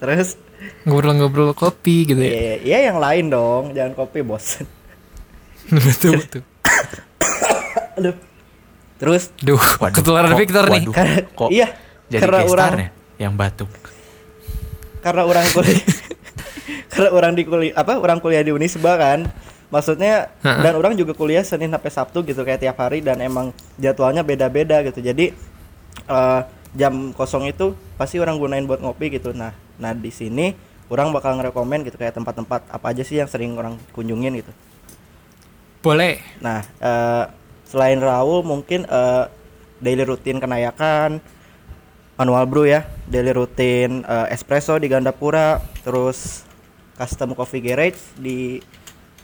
terus 0.00 0.34
Ngobrol-ngobrol 0.84 1.56
kopi 1.56 2.04
gitu 2.08 2.20
ya. 2.20 2.32
Iya, 2.32 2.54
iya 2.60 2.78
yang 2.92 2.98
lain 3.00 3.32
dong, 3.32 3.72
jangan 3.72 3.96
kopi 3.96 4.20
bos. 4.20 4.60
betul 5.88 6.12
betul. 6.18 6.42
Aduh. 7.96 8.16
Terus 8.96 9.32
Duh, 9.40 9.56
Waduh, 9.56 9.94
ketularan 9.96 10.30
kok- 10.30 10.40
Victor 10.40 10.64
nih. 10.66 10.82
waduh, 10.84 10.92
Karena- 10.92 11.24
kok 11.26 11.48
iya, 11.48 11.68
jadi 12.06 12.20
karena 12.20 12.38
orang- 12.44 12.76
ya 12.76 12.88
yang 13.18 13.32
batuk 13.34 13.68
karena 15.00 15.24
orang 15.24 15.44
kuliah 15.48 15.80
karena 16.92 17.08
orang 17.10 17.32
di 17.32 17.42
kuliah 17.42 17.72
apa 17.72 17.96
orang 17.96 18.20
kuliah 18.20 18.40
di 18.40 18.52
Unisba 18.52 18.96
kan. 18.96 19.24
Maksudnya 19.70 20.34
Ha-ha. 20.42 20.60
dan 20.60 20.74
orang 20.74 20.98
juga 20.98 21.14
kuliah 21.14 21.40
Senin 21.40 21.70
sampai 21.70 21.88
Sabtu 21.88 22.26
gitu 22.26 22.42
kayak 22.42 22.58
tiap 22.58 22.74
hari 22.76 23.00
dan 23.00 23.22
emang 23.22 23.54
jadwalnya 23.78 24.20
beda-beda 24.20 24.82
gitu. 24.82 24.98
Jadi 24.98 25.30
eh, 26.04 26.40
jam 26.74 27.14
kosong 27.14 27.46
itu 27.46 27.72
pasti 27.94 28.18
orang 28.18 28.34
gunain 28.36 28.66
buat 28.66 28.82
ngopi 28.82 29.14
gitu. 29.14 29.30
Nah, 29.30 29.54
nah 29.76 29.94
di 29.94 30.10
sini 30.10 30.52
orang 30.90 31.14
bakal 31.14 31.38
ngerekomen 31.38 31.86
gitu 31.86 31.96
kayak 31.96 32.12
tempat-tempat 32.12 32.66
apa 32.66 32.86
aja 32.90 33.00
sih 33.00 33.16
yang 33.16 33.30
sering 33.30 33.54
orang 33.54 33.78
kunjungin 33.92 34.42
gitu. 34.42 34.50
Boleh. 35.80 36.20
Nah, 36.44 36.60
eh, 36.76 37.24
selain 37.64 37.96
Raul 37.96 38.44
mungkin 38.44 38.84
eh, 38.84 39.24
daily 39.80 40.04
rutin 40.04 40.36
kenayakan 40.36 41.24
manual 42.20 42.44
brew 42.44 42.68
ya, 42.68 42.84
daily 43.08 43.32
rutin 43.32 44.04
eh, 44.04 44.26
espresso 44.28 44.76
di 44.76 44.92
Gandapura, 44.92 45.64
terus 45.80 46.44
custom 47.00 47.32
coffee 47.32 47.64
garage 47.64 47.96
di 48.20 48.60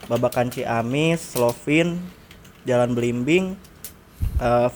Babakan 0.08 0.48
Ciamis, 0.48 1.36
Slovin, 1.36 2.00
Jalan 2.64 2.96
Belimbing, 2.96 3.52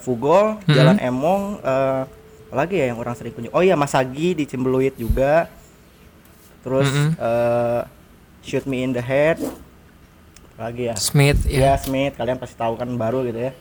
Fugol, 0.05 0.61
Mhm. 0.69 0.75
Jalan 0.75 0.99
Emong, 1.01 1.43
apa 1.64 2.55
lagi 2.57 2.77
ya 2.77 2.93
yang 2.93 2.99
orang 2.99 3.14
sering 3.14 3.33
kunjung. 3.33 3.55
Oh 3.55 3.62
iya, 3.62 3.79
Masagi 3.79 4.37
di 4.37 4.45
Cimbeluit 4.45 4.93
juga. 4.99 5.49
Terus 6.61 6.93
Mhm. 6.93 7.11
eh, 7.16 7.81
Shoot 8.45 8.69
Me 8.69 8.85
in 8.85 8.93
the 8.93 9.01
Head. 9.01 9.40
Lagi 10.61 10.92
ya? 10.92 10.94
Smith 10.94 11.49
Ya 11.49 11.73
ya. 11.73 11.81
Smith, 11.81 12.20
kalian 12.20 12.37
pasti 12.37 12.53
tahu 12.55 12.77
kan 12.77 12.88
baru 12.94 13.25
gitu 13.25 13.40
ya. 13.40 13.53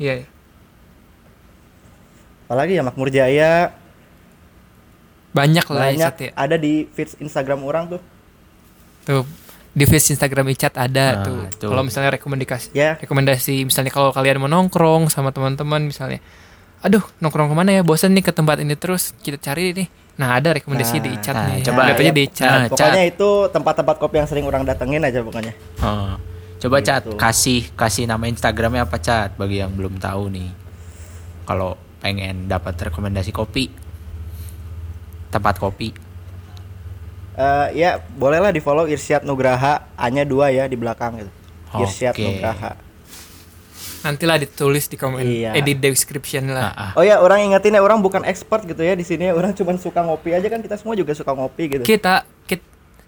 Iya. 0.00 0.14
iya. 0.24 0.28
Apalagi 2.48 2.72
ya 2.74 2.82
Makmur 2.82 3.12
Jaya, 3.12 3.76
Banyak 5.30 5.66
lah 5.70 5.94
banyak 5.94 6.14
ya. 6.18 6.30
ada 6.34 6.56
di 6.58 6.88
feeds 6.90 7.14
Instagram 7.20 7.62
orang 7.62 7.84
tuh. 7.94 8.00
Tuh 9.06 9.22
di 9.70 9.86
feed 9.86 10.02
Instagram 10.02 10.50
iChat 10.50 10.74
Nah, 10.74 10.90
ada 10.90 11.06
tuh. 11.22 11.46
tuh. 11.54 11.70
Kalau 11.70 11.86
misalnya 11.86 12.10
rekomendasi 12.18 12.74
Ya. 12.74 12.98
rekomendasi 12.98 13.62
misalnya 13.62 13.94
kalau 13.94 14.10
kalian 14.10 14.42
mau 14.42 14.50
nongkrong 14.50 15.06
sama 15.06 15.30
teman-teman 15.30 15.86
misalnya. 15.86 16.18
Aduh, 16.82 17.04
nongkrong 17.22 17.46
ke 17.46 17.54
mana 17.54 17.70
ya? 17.70 17.82
Bosan 17.86 18.16
nih 18.16 18.24
ke 18.24 18.32
tempat 18.34 18.58
ini 18.58 18.74
terus. 18.74 19.14
Kita 19.22 19.38
cari 19.38 19.70
nih. 19.70 19.86
Nah, 20.20 20.36
ada 20.36 20.52
rekomendasi 20.52 21.00
Nah, 21.00 21.02
di 21.02 21.12
chat 21.18 21.32
nah, 21.32 21.48
nih. 21.48 21.64
coba 21.64 21.80
Lihat 21.82 21.96
aja 21.96 22.04
ya. 22.04 22.12
di 22.12 22.24
chat. 22.28 22.50
Nah, 22.52 22.64
Pokoknya 22.68 22.92
Cat. 23.00 23.12
itu 23.16 23.30
tempat-tempat 23.48 23.96
kopi 23.96 24.14
yang 24.20 24.28
sering 24.28 24.44
orang 24.44 24.62
datengin 24.62 25.00
aja 25.00 25.24
pokoknya. 25.24 25.56
Oh. 25.80 26.20
Coba 26.60 26.76
cat 26.84 27.02
Gitu. 27.02 27.16
kasih 27.16 27.60
kasih 27.72 28.04
nama 28.04 28.28
Instagramnya 28.28 28.84
apa 28.84 29.00
cat 29.00 29.32
bagi 29.34 29.58
yang 29.58 29.72
belum 29.72 29.96
tahu 29.96 30.28
nih. 30.28 30.52
Kalau 31.42 31.74
pengen 31.98 32.44
dapat 32.46 32.76
rekomendasi 32.78 33.32
kopi, 33.32 33.72
tempat 35.30 35.56
kopi. 35.56 35.96
Eh 37.32 37.68
ya 37.74 37.96
bolehlah 38.12 38.52
di 38.52 38.60
follow 38.60 38.84
Irsyad 38.84 39.24
Nugraha 39.24 39.88
hanya 39.96 40.20
dua 40.22 40.52
ya 40.52 40.68
di 40.68 40.76
belakang 40.76 41.16
gitu. 41.16 41.32
Irsyad 41.72 42.12
Oke. 42.12 42.28
Nugraha. 42.28 42.76
Nantilah 44.00 44.36
ditulis 44.36 44.86
di 44.86 44.96
komen, 44.96 45.20
Iya. 45.20 45.52
eh 45.52 45.60
di 45.60 45.74
description 45.74 46.48
Ah, 46.48 46.54
lah. 46.54 46.70
ah. 46.72 46.90
Oh 46.94 47.02
ya 47.02 47.18
orang 47.18 47.44
ingetin 47.44 47.72
ya 47.72 47.80
orang 47.80 48.00
bukan 48.00 48.24
expert 48.24 48.64
gitu 48.64 48.80
ya 48.80 48.92
di 48.92 49.02
sini 49.02 49.28
orang 49.28 49.52
cuma 49.52 49.76
suka 49.76 50.00
ngopi 50.00 50.32
aja 50.32 50.46
kan 50.46 50.58
kita 50.58 50.74
semua 50.74 50.94
juga 50.94 51.12
suka 51.12 51.30
ngopi 51.30 51.62
gitu. 51.70 51.82
Kita 51.82 52.24
kita, 52.44 52.64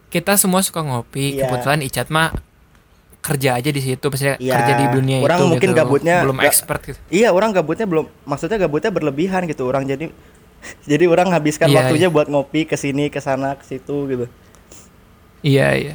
kita 0.09 0.33
semua 0.35 0.61
suka 0.61 0.81
ngopi. 0.81 1.37
Iya. 1.37 1.48
Kebetulan 1.48 1.81
Icat 1.81 2.09
mah 2.09 2.37
kerja 3.18 3.55
aja 3.55 3.70
di 3.70 3.78
situ, 3.78 4.02
maksudnya 4.02 4.37
Iya. 4.37 4.52
kerja 4.52 4.72
di 4.74 4.87
dunia 4.92 5.16
Orang 5.20 5.38
itu. 5.38 5.48
mungkin 5.48 5.70
gitu. 5.70 5.78
gabutnya 5.78 6.16
belum 6.20 6.37
nggak- 6.37 6.50
expert 6.50 6.81
gitu. 6.85 6.98
Iya 7.09 7.28
orang 7.31 7.50
gabutnya 7.50 7.87
belum 7.87 8.07
maksudnya 8.22 8.59
gabutnya 8.59 8.90
berlebihan 8.90 9.46
gitu 9.46 9.62
orang 9.64 9.87
jadi 9.87 10.11
jadi 10.90 11.05
orang 11.07 11.31
habiskan 11.31 11.66
Iya, 11.66 11.78
waktunya 11.81 12.09
buat 12.09 12.26
ngopi 12.26 12.66
ke 12.66 12.74
sini 12.74 13.09
ke 13.09 13.18
sana 13.18 13.55
ke 13.55 13.64
situ 13.64 13.96
gitu. 14.07 14.26
Iya, 15.40 15.68
iya. 15.72 15.94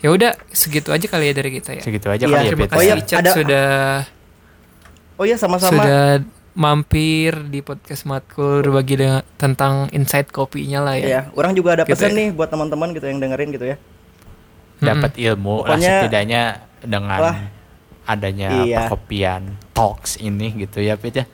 Ya 0.00 0.08
udah, 0.08 0.32
segitu 0.48 0.88
aja 0.88 1.04
kali 1.04 1.28
ya 1.28 1.34
dari 1.34 1.50
kita 1.52 1.76
ya. 1.76 1.82
Segitu 1.82 2.08
aja 2.08 2.20
Iya, 2.20 2.30
kali 2.30 2.40
ya 2.40 2.48
Terima 2.48 2.60
Pit. 2.62 2.70
kasih 2.70 2.78
Oh 2.78 2.82
iya, 2.82 2.94
Icat 2.96 3.18
ada- 3.18 3.34
sudah 3.34 3.68
Oh 5.14 5.24
iya 5.24 5.36
sama-sama. 5.36 5.70
sudah 5.76 6.04
mampir 6.50 7.30
di 7.46 7.60
podcast 7.60 8.02
Matkul 8.04 8.60
berbagi 8.60 8.96
dengan, 8.96 9.20
tentang 9.36 9.86
insight 9.90 10.28
kopinya 10.28 10.80
lah 10.82 10.96
ya. 10.96 11.06
Iya, 11.06 11.20
orang 11.32 11.52
juga 11.52 11.74
ada 11.74 11.84
Gitu 11.84 11.92
pesan 11.94 12.10
ya. 12.10 12.16
nih 12.16 12.28
buat 12.32 12.48
teman-teman 12.48 12.88
gitu 12.90 13.04
yang 13.04 13.18
dengerin 13.18 13.48
gitu 13.50 13.66
ya. 13.66 13.76
Dapat 14.78 15.12
ilmu 15.14 15.62
lah 15.62 15.76
Pokoknya- 15.76 15.92
setidaknya 16.00 16.42
dengan 16.80 17.20
Wah. 17.20 17.36
adanya 18.06 18.48
Iya. 18.64 18.76
perkopian 18.82 19.42
talks 19.70 20.16
ini 20.16 20.48
gitu 20.58 20.80
ya 20.80 20.96
Pit 20.96 21.14
ya. 21.14 21.26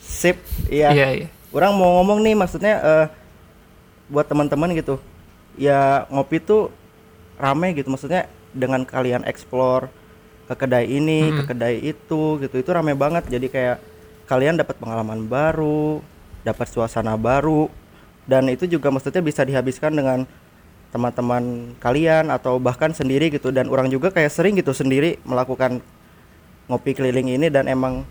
Sip, 0.00 0.40
iya. 0.66 0.88
Iya, 0.90 1.08
iya. 1.14 1.28
Orang 1.52 1.76
mau 1.76 2.00
ngomong 2.00 2.24
nih 2.24 2.32
maksudnya 2.32 2.74
eh, 2.78 3.06
buat 4.08 4.24
teman-teman 4.24 4.72
gitu. 4.72 4.96
Ya 5.54 6.08
ngopi 6.08 6.36
tuh 6.38 6.72
rame 7.36 7.76
gitu. 7.76 7.88
Maksudnya 7.92 8.28
dengan 8.52 8.84
kalian 8.84 9.24
explore 9.28 9.92
ke 10.46 10.54
kedai 10.54 10.86
ini, 10.88 11.32
ke 11.32 11.42
kedai 11.52 11.76
itu 11.82 12.40
gitu. 12.40 12.54
Itu 12.56 12.70
rame 12.72 12.96
banget. 12.96 13.28
Jadi 13.28 13.46
kayak 13.52 13.78
kalian 14.26 14.58
dapat 14.58 14.76
pengalaman 14.80 15.26
baru, 15.26 16.02
dapat 16.46 16.66
suasana 16.70 17.14
baru 17.18 17.70
dan 18.26 18.50
itu 18.50 18.66
juga 18.66 18.90
maksudnya 18.90 19.22
bisa 19.22 19.46
dihabiskan 19.46 19.94
dengan 19.94 20.26
teman-teman 20.90 21.74
kalian 21.78 22.30
atau 22.30 22.58
bahkan 22.58 22.90
sendiri 22.94 23.30
gitu. 23.30 23.50
Dan 23.50 23.70
orang 23.70 23.90
juga 23.90 24.10
kayak 24.10 24.30
sering 24.30 24.54
gitu 24.58 24.74
sendiri 24.74 25.18
melakukan 25.26 25.82
ngopi 26.66 26.94
keliling 26.98 27.30
ini 27.30 27.46
dan 27.46 27.70
emang 27.70 28.02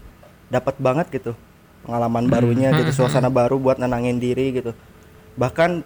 dapat 0.47 0.79
banget 0.79 1.11
gitu 1.11 1.35
pengalaman 1.85 2.25
barunya 2.25 2.73
gitu 2.73 3.03
suasana 3.03 3.29
baru 3.29 3.61
buat 3.61 3.77
nenangin 3.77 4.17
diri 4.17 4.55
gitu. 4.55 4.71
Bahkan 5.37 5.83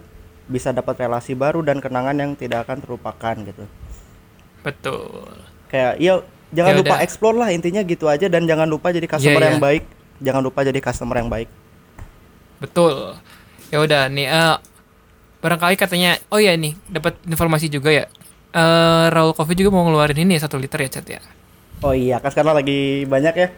bisa 0.50 0.74
dapat 0.74 0.98
relasi 0.98 1.32
baru 1.32 1.62
dan 1.62 1.78
kenangan 1.78 2.12
yang 2.12 2.30
tidak 2.34 2.66
akan 2.66 2.82
terlupakan 2.82 3.34
gitu 3.40 3.64
Betul. 4.60 5.24
kayak 5.66 5.96
iya 5.96 6.20
jangan 6.50 6.74
Ya 6.74 6.78
lupa 6.82 6.96
explore 7.00 7.38
lah 7.38 7.48
intinya 7.48 7.80
gitu 7.80 8.04
aja 8.04 8.26
dan 8.26 8.44
jangan 8.44 8.66
lupa 8.66 8.90
jadi 8.90 9.06
customer 9.06 9.38
Iya, 9.38 9.46
yang 9.48 9.58
iya. 9.58 9.64
baik 9.64 9.84
jangan 10.20 10.42
lupa 10.42 10.60
jadi 10.60 10.80
customer 10.82 11.16
yang 11.16 11.30
baik 11.30 11.48
Betul. 12.58 13.16
Ya 13.70 13.78
udah 13.80 14.10
nih 14.10 14.26
eh 14.26 14.56
barangkali 15.40 15.74
katanya 15.74 16.20
oh 16.28 16.36
ya 16.36 16.52
nih 16.52 16.76
dapat 16.86 17.16
informasi 17.24 17.72
juga 17.72 17.88
ya. 17.88 18.04
Eh 18.50 19.06
Raul 19.08 19.32
Coffee 19.32 19.56
juga 19.56 19.70
mau 19.70 19.86
ngeluarin 19.86 20.18
ini 20.18 20.36
ya, 20.36 20.44
satu 20.44 20.58
liter 20.58 20.76
ya 20.76 20.90
Chat 20.90 21.06
ya. 21.08 21.20
oh 21.80 21.96
iya 21.96 22.20
kan 22.20 22.28
sekarang 22.28 22.52
lagi 22.54 23.06
banyak 23.06 23.34
ya 23.36 23.48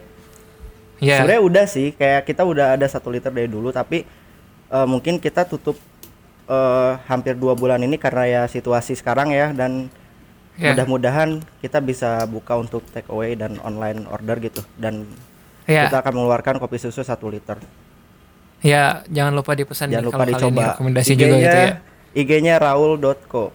Ya. 1.03 1.19
sebenarnya 1.19 1.43
udah 1.43 1.65
sih 1.67 1.91
kayak 1.91 2.23
kita 2.23 2.47
udah 2.47 2.79
ada 2.79 2.87
satu 2.87 3.11
liter 3.11 3.35
dari 3.35 3.51
dulu 3.51 3.75
tapi 3.75 4.07
eh, 4.71 4.87
mungkin 4.87 5.19
kita 5.19 5.43
tutup 5.43 5.75
eh, 6.53 6.91
hampir 7.07 7.35
dua 7.35 7.53
bulan 7.53 7.81
ini 7.81 7.97
karena 7.97 8.25
ya 8.25 8.43
situasi 8.47 8.93
sekarang 8.93 9.33
ya 9.33 9.51
dan 9.51 9.89
Ya. 10.53 10.77
mudah-mudahan 10.77 11.41
kita 11.59 11.81
bisa 11.81 12.29
buka 12.29 12.53
untuk 12.55 12.85
take 12.93 13.09
away 13.09 13.33
dan 13.33 13.57
online 13.59 14.05
order 14.05 14.37
gitu 14.39 14.61
dan 14.77 15.09
Ya. 15.65 15.89
kita 15.89 15.99
akan 15.99 16.13
mengeluarkan 16.15 16.61
kopi 16.61 16.77
susu 16.77 17.01
satu 17.01 17.27
liter 17.27 17.57
Ya, 18.61 19.01
jangan 19.09 19.33
lupa 19.33 19.57
dipesan 19.57 19.89
jangan 19.89 20.05
nih 20.05 20.09
lupa 20.13 20.23
dicoba 20.23 20.63
rekomendasi 20.71 21.13
juga 21.17 21.35
gitu 21.35 21.59
ya. 21.59 21.73
IG-nya 22.13 22.55
raul.co 22.59 23.51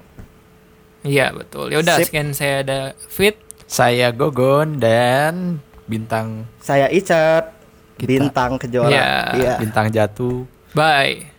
Iya, 1.06 1.32
betul. 1.32 1.70
Ya 1.70 1.80
udah 1.80 1.96
sekian 2.02 2.34
saya 2.34 2.66
ada 2.66 2.80
Fit. 3.08 3.38
Saya 3.64 4.10
Gogon 4.10 4.82
dan 4.82 5.62
bintang 5.86 6.44
saya 6.58 6.90
Icat 6.90 7.54
Kita. 7.96 8.10
bintang 8.10 8.58
kejora 8.58 8.90
Iya. 8.90 9.08
Iya. 9.34 9.54
bintang 9.60 9.88
jatuh 9.88 10.44
Bye. 10.74 11.30